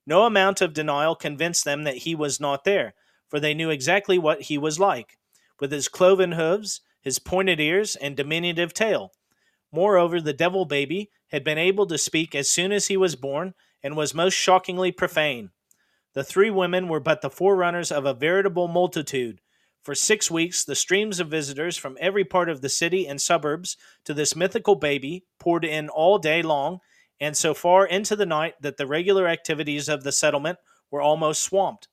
[0.07, 2.93] No amount of denial convinced them that he was not there,
[3.27, 5.17] for they knew exactly what he was like,
[5.59, 9.11] with his cloven hooves, his pointed ears, and diminutive tail.
[9.73, 13.55] Moreover, the devil baby had been able to speak as soon as he was born
[13.81, 15.49] and was most shockingly profane.
[16.13, 19.41] The three women were but the forerunners of a veritable multitude.
[19.81, 23.75] For six weeks, the streams of visitors from every part of the city and suburbs
[24.05, 26.79] to this mythical baby poured in all day long,
[27.19, 30.59] and so far into the night that the regular activities of the settlement
[30.91, 31.87] were almost swamped.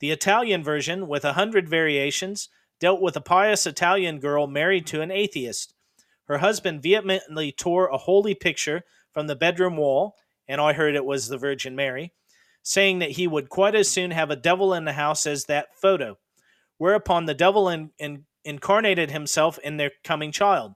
[0.00, 2.48] The Italian version, with a hundred variations,
[2.80, 5.74] dealt with a pious Italian girl married to an atheist.
[6.26, 8.82] Her husband vehemently tore a holy picture
[9.12, 10.16] from the bedroom wall,
[10.48, 12.12] and I heard it was the Virgin Mary,
[12.62, 15.68] saying that he would quite as soon have a devil in the house as that
[15.74, 16.18] photo.
[16.78, 20.74] Whereupon the devil in, in, incarnated himself in their coming child.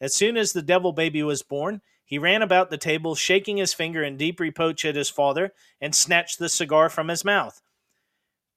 [0.00, 3.72] As soon as the devil baby was born, he ran about the table, shaking his
[3.72, 7.60] finger in deep reproach at his father, and snatched the cigar from his mouth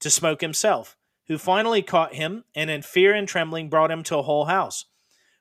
[0.00, 0.96] to smoke himself,
[1.26, 4.84] who finally caught him and in fear and trembling brought him to a Hull House.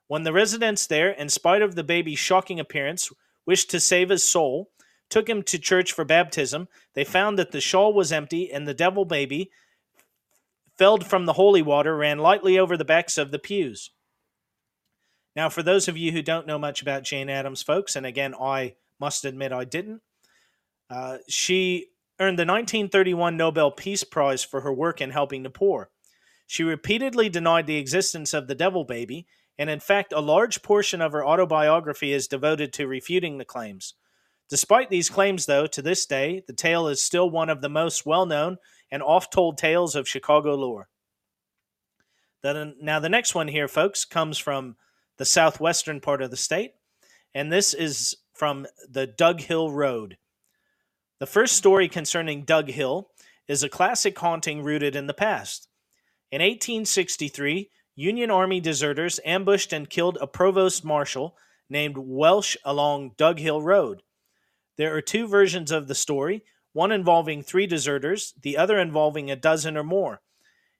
[0.07, 3.11] When the residents there, in spite of the baby's shocking appearance,
[3.45, 4.69] wished to save his soul,
[5.09, 8.73] took him to church for baptism, they found that the shawl was empty and the
[8.73, 9.51] devil baby,
[10.77, 13.91] felled from the holy water, ran lightly over the backs of the pews.
[15.35, 18.33] Now, for those of you who don't know much about Jane Addams, folks, and again,
[18.35, 20.01] I must admit I didn't,
[20.89, 21.87] uh, she
[22.19, 25.89] earned the 1931 Nobel Peace Prize for her work in helping the poor.
[26.47, 29.27] She repeatedly denied the existence of the devil baby
[29.57, 33.95] and in fact, a large portion of her autobiography is devoted to refuting the claims.
[34.49, 38.05] Despite these claims, though, to this day, the tale is still one of the most
[38.05, 38.57] well known
[38.91, 40.87] and oft told tales of Chicago lore.
[42.43, 44.77] now, the next one here, folks, comes from
[45.17, 46.73] the southwestern part of the state,
[47.33, 50.17] and this is from the Dug Hill Road.
[51.19, 53.09] The first story concerning Dug Hill
[53.47, 55.67] is a classic haunting rooted in the past.
[56.31, 61.35] In 1863, Union Army deserters ambushed and killed a provost marshal
[61.67, 64.03] named Welsh along Dug Hill Road.
[64.77, 66.43] There are two versions of the story,
[66.73, 70.21] one involving three deserters, the other involving a dozen or more.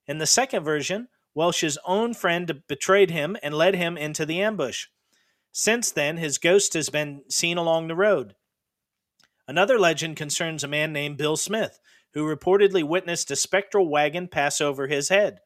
[0.05, 4.85] In the second version, Welsh's own friend betrayed him and led him into the ambush.
[5.51, 8.35] Since then, his ghost has been seen along the road.
[9.47, 11.79] Another legend concerns a man named Bill Smith,
[12.13, 15.39] who reportedly witnessed a spectral wagon pass over his head.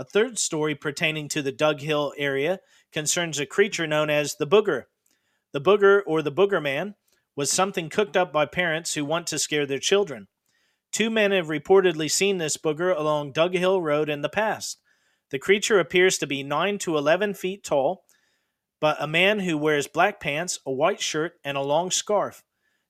[0.00, 2.60] A third story pertaining to the Dug Hill area
[2.90, 4.84] concerns a creature known as the Booger.
[5.52, 6.94] The Booger, or the Booger Man,
[7.36, 10.28] was something cooked up by parents who want to scare their children.
[10.90, 14.80] Two men have reportedly seen this booger along Dug Hill Road in the past.
[15.28, 18.04] The creature appears to be 9 to 11 feet tall,
[18.80, 22.42] but a man who wears black pants, a white shirt, and a long scarf.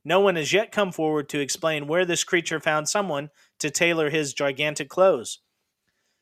[0.04, 4.10] No one has yet come forward to explain where this creature found someone to tailor
[4.10, 5.40] his gigantic clothes.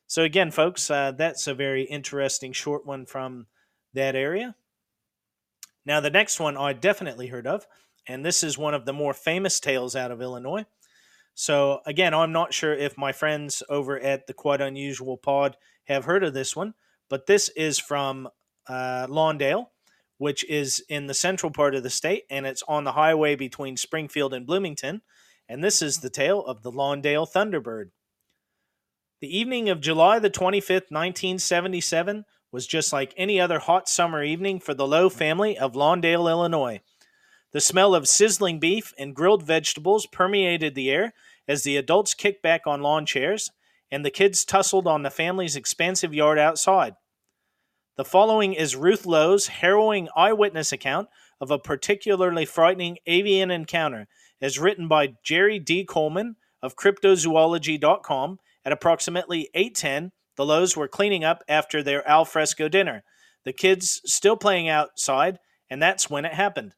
[0.09, 3.45] So, again, folks, uh, that's a very interesting short one from
[3.93, 4.55] that area.
[5.85, 7.67] Now, the next one I definitely heard of,
[8.07, 10.65] and this is one of the more famous tales out of Illinois.
[11.35, 16.05] So, again, I'm not sure if my friends over at the Quite Unusual Pod have
[16.05, 16.73] heard of this one,
[17.07, 18.29] but this is from
[18.67, 19.67] uh, Lawndale,
[20.17, 23.77] which is in the central part of the state, and it's on the highway between
[23.77, 25.03] Springfield and Bloomington.
[25.47, 27.91] And this is the tale of the Lawndale Thunderbird.
[29.21, 32.23] The evening of July the 25th, 1977,
[32.53, 36.79] was just like any other hot summer evening for the Lowe family of Lawndale, Illinois.
[37.51, 41.13] The smell of sizzling beef and grilled vegetables permeated the air
[41.49, 43.51] as the adults kicked back on lawn chairs
[43.91, 46.95] and the kids tussled on the family's expansive yard outside.
[47.97, 51.09] The following is Ruth Lowe's harrowing eyewitness account
[51.41, 54.07] of a particularly frightening avian encounter,
[54.41, 55.83] as written by Jerry D.
[55.83, 58.39] Coleman of cryptozoology.com
[58.69, 60.11] at approximately 8:10.
[60.35, 63.03] The Lowe's were cleaning up after their alfresco dinner.
[63.43, 65.39] The kids still playing outside,
[65.71, 66.73] and that's when it happened.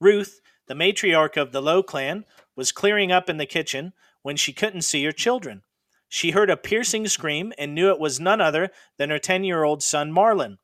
[0.00, 2.24] Ruth, the matriarch of the Lowe clan,
[2.54, 5.62] was clearing up in the kitchen when she couldn't see her children.
[6.08, 9.64] She heard a piercing scream and knew it was none other than her 10 year
[9.64, 10.58] old son, Marlon.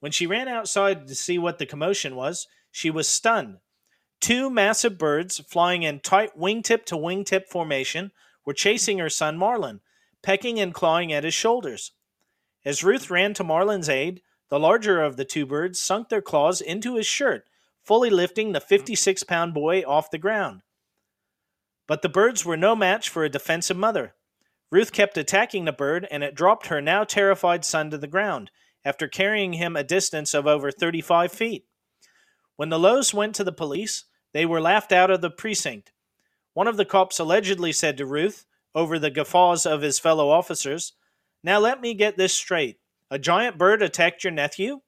[0.00, 3.60] When she ran outside to see what the commotion was, she was stunned.
[4.20, 8.12] Two massive birds, flying in tight wingtip to wingtip formation,
[8.44, 9.80] were chasing her son, Marlon,
[10.22, 11.92] pecking and clawing at his shoulders.
[12.64, 16.60] As Ruth ran to Marlon's aid, the larger of the two birds sunk their claws
[16.60, 17.46] into his shirt
[17.82, 20.62] fully lifting the 56 pound boy off the ground.
[21.86, 24.14] But the birds were no match for a defensive mother.
[24.70, 28.50] Ruth kept attacking the bird, and it dropped her now terrified son to the ground
[28.84, 31.66] after carrying him a distance of over 35 feet.
[32.56, 35.92] When the Lowes went to the police, they were laughed out of the precinct.
[36.54, 40.92] One of the cops allegedly said to Ruth, over the guffaws of his fellow officers,
[41.42, 42.78] Now let me get this straight.
[43.10, 44.80] A giant bird attacked your nephew?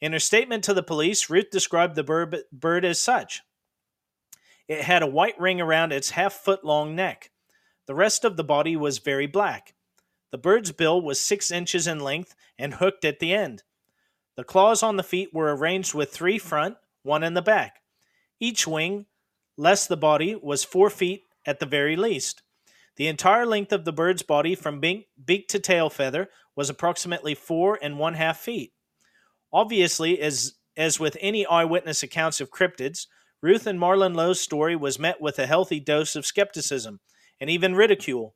[0.00, 3.42] In her statement to the police, Ruth described the bird, bird as such.
[4.68, 7.30] It had a white ring around its half foot long neck.
[7.86, 9.74] The rest of the body was very black.
[10.32, 13.62] The bird's bill was six inches in length and hooked at the end.
[14.36, 17.82] The claws on the feet were arranged with three front, one in the back.
[18.40, 19.06] Each wing,
[19.56, 22.42] less the body, was four feet at the very least.
[22.96, 27.78] The entire length of the bird's body from beak, to tail feather was approximately four
[27.80, 28.72] and one half feet.
[29.52, 33.06] Obviously, as as with any eyewitness accounts of cryptids,
[33.42, 37.00] Ruth and Marlon Lowe's story was met with a healthy dose of skepticism
[37.40, 38.34] and even ridicule.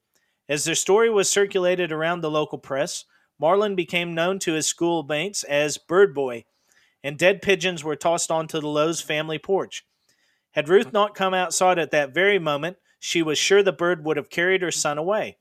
[0.49, 3.05] As their story was circulated around the local press,
[3.41, 6.45] Marlon became known to his schoolmates as Bird Boy,
[7.03, 9.85] and dead pigeons were tossed onto the Lowe's family porch.
[10.53, 14.17] Had Ruth not come outside at that very moment, she was sure the bird would
[14.17, 15.39] have carried her son away.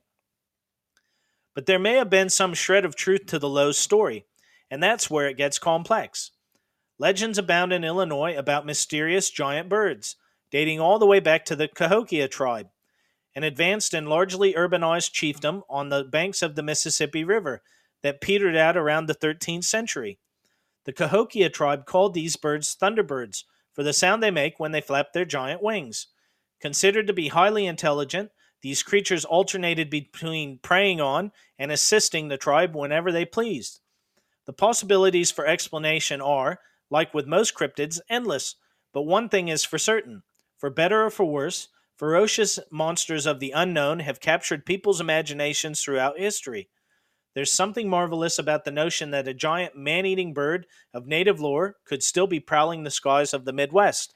[1.56, 4.26] But there may have been some shred of truth to the Lowe's story
[4.70, 6.32] and that's where it gets complex.
[6.98, 10.16] Legends abound in Illinois about mysterious giant birds,
[10.52, 12.70] dating all the way back to the Cahokia tribe,
[13.36, 17.62] an advanced and largely urbanized chiefdom on the banks of the Mississippi River
[18.04, 20.20] that petered out around the 13th century.
[20.86, 23.44] The Cahokia tribe called these birds thunderbirds
[23.80, 26.08] for the sound they make when they flap their giant wings.
[26.60, 28.30] Considered to be highly intelligent,
[28.62, 33.80] these creatures alternated between preying on and assisting the tribe whenever they pleased.
[34.46, 38.56] The possibilities for explanation are, like with most cryptids, endless,
[38.92, 40.24] but one thing is for certain.
[40.58, 46.20] For better or for worse, ferocious monsters of the unknown have captured people's imaginations throughout
[46.20, 46.68] history.
[47.36, 51.76] There's something marvelous about the notion that a giant man eating bird of native lore
[51.86, 54.16] could still be prowling the skies of the Midwest.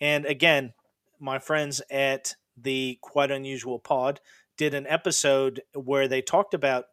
[0.00, 0.74] And again,
[1.18, 4.20] my friends at the Quite Unusual Pod
[4.56, 6.84] did an episode where they talked about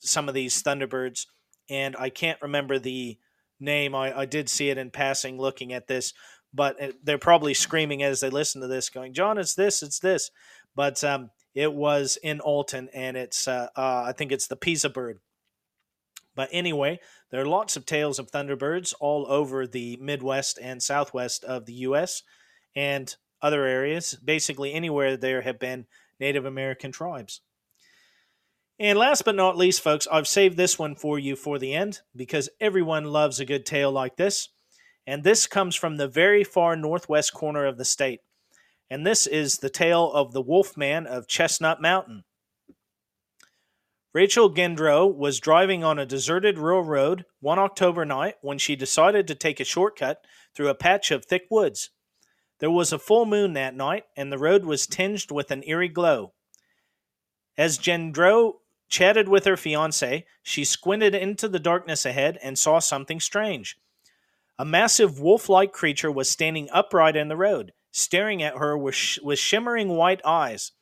[0.00, 1.26] some of these Thunderbirds
[1.70, 3.18] and I can't remember the
[3.60, 3.94] name.
[3.94, 6.12] I, I did see it in passing looking at this,
[6.52, 10.30] but they're probably screaming as they listen to this, going, "John, it's this, it's this."
[10.74, 14.92] But um, it was in Alton, and it's uh, uh, I think it's the Piasa
[14.92, 15.20] bird.
[16.34, 17.00] But anyway,
[17.30, 21.74] there are lots of tales of thunderbirds all over the Midwest and Southwest of the
[21.74, 22.22] U.S.
[22.74, 25.86] and other areas, basically anywhere there have been
[26.18, 27.40] Native American tribes.
[28.78, 32.00] And last but not least, folks, I've saved this one for you for the end
[32.16, 34.48] because everyone loves a good tale like this.
[35.06, 38.20] And this comes from the very far northwest corner of the state.
[38.92, 42.24] And this is the tale of the Wolfman of Chestnut Mountain.
[44.12, 49.26] Rachel Gendreau was driving on a deserted rural road one October night when she decided
[49.26, 51.88] to take a shortcut through a patch of thick woods.
[52.58, 55.88] There was a full moon that night, and the road was tinged with an eerie
[55.88, 56.34] glow.
[57.56, 58.56] As Gendreau
[58.90, 63.78] chatted with her fiance, she squinted into the darkness ahead and saw something strange.
[64.58, 68.94] A massive wolf like creature was standing upright in the road, staring at her with,
[68.94, 70.72] sh- with shimmering white eyes.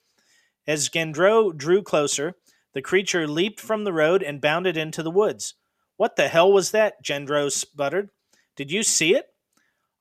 [0.67, 2.37] As Gendreau drew closer,
[2.73, 5.55] the creature leaped from the road and bounded into the woods.
[5.97, 7.03] What the hell was that?
[7.05, 8.11] Gendreau sputtered.
[8.57, 9.27] Did you see it?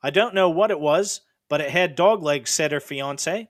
[0.01, 3.49] I don't know what it was, but it had dog legs, said her fiance.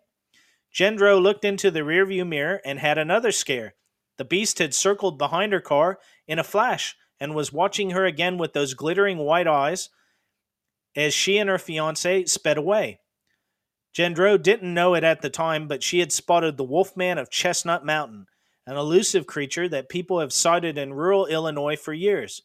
[0.74, 3.76] Gendreau looked into the rearview mirror and had another scare.
[4.18, 8.38] The beast had circled behind her car in a flash and was watching her again
[8.38, 9.90] with those glittering white eyes.
[10.96, 13.00] as she and her fiance sped away.
[13.94, 17.86] Gendreau didn't know it at the time, but she had spotted the Wolfman of Chestnut
[17.86, 18.28] Mountain,
[18.68, 22.44] an elusive creature that people have sighted in rural Illinois for years.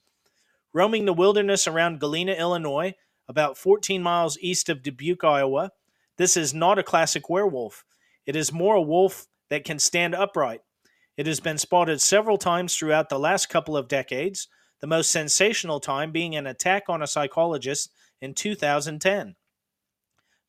[0.72, 2.94] Roaming the wilderness around Galena, Illinois,
[3.28, 5.70] about 14 miles east of Dubuque, Iowa,
[6.16, 7.84] this is not a classic werewolf.
[8.26, 10.62] It is more a wolf that can stand upright.
[11.16, 14.48] It has been spotted several times throughout the last couple of decades,
[14.80, 17.90] the most sensational time being an attack on a psychologist
[18.20, 19.36] in 2010.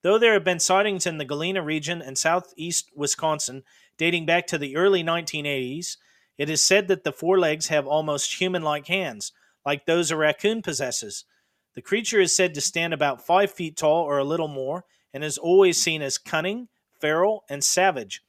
[0.06, 3.64] Though there have been sightings in the Galena region and southeast Wisconsin
[3.98, 5.98] dating back to the early 1980s,
[6.38, 9.32] it is said that the forelegs have almost human like hands,
[9.66, 11.26] like those a raccoon possesses.
[11.74, 15.24] The creature is said to stand about five feet tall or a little more, and
[15.24, 16.68] is always seen as cunning,
[17.02, 18.22] feral, and savage.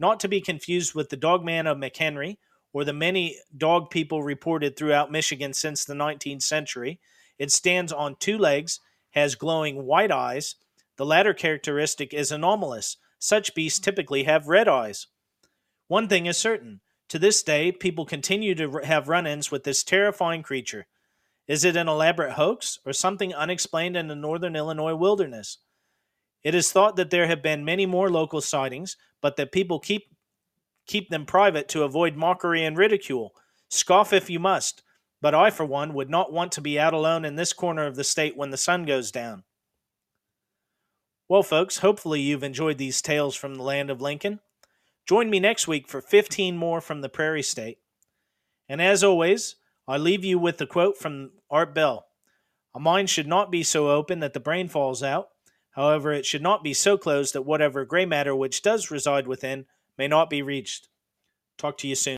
[0.00, 2.38] Not to be confused with the dogman of McHenry,
[2.72, 6.98] or the many dog people reported throughout Michigan since the 19th century.
[7.38, 8.80] It stands on two legs,
[9.12, 10.56] has glowing white eyes,
[10.96, 12.96] the latter characteristic is anomalous.
[13.18, 13.84] Such beasts hmm.
[13.84, 15.06] typically have red eyes.
[15.88, 16.80] One thing is certain
[17.12, 20.86] to this day, people continue to have run ins with this terrifying creature.
[21.46, 25.58] Is it an elaborate hoax or something unexplained in the northern Illinois wilderness?
[26.42, 30.04] It is thought that there have been many more local sightings, but that people keep
[30.86, 33.34] keep them private to avoid mockery and ridicule.
[33.68, 34.82] Scoff if you must,
[35.20, 37.96] but I, for one, would not want to be out alone in this corner of
[37.96, 39.44] the state when the sun goes down.
[41.32, 44.40] Well, folks, hopefully you've enjoyed these tales from the land of Lincoln.
[45.08, 47.78] Join me next week for 15 more from the Prairie State.
[48.68, 49.56] And as always,
[49.88, 52.04] I leave you with the quote from Art Bell
[52.74, 55.28] A mind should not be so open that the brain falls out.
[55.70, 59.64] However, it should not be so closed that whatever gray matter which does reside within
[59.96, 60.88] may not be reached.
[61.56, 62.10] Talk to you soon.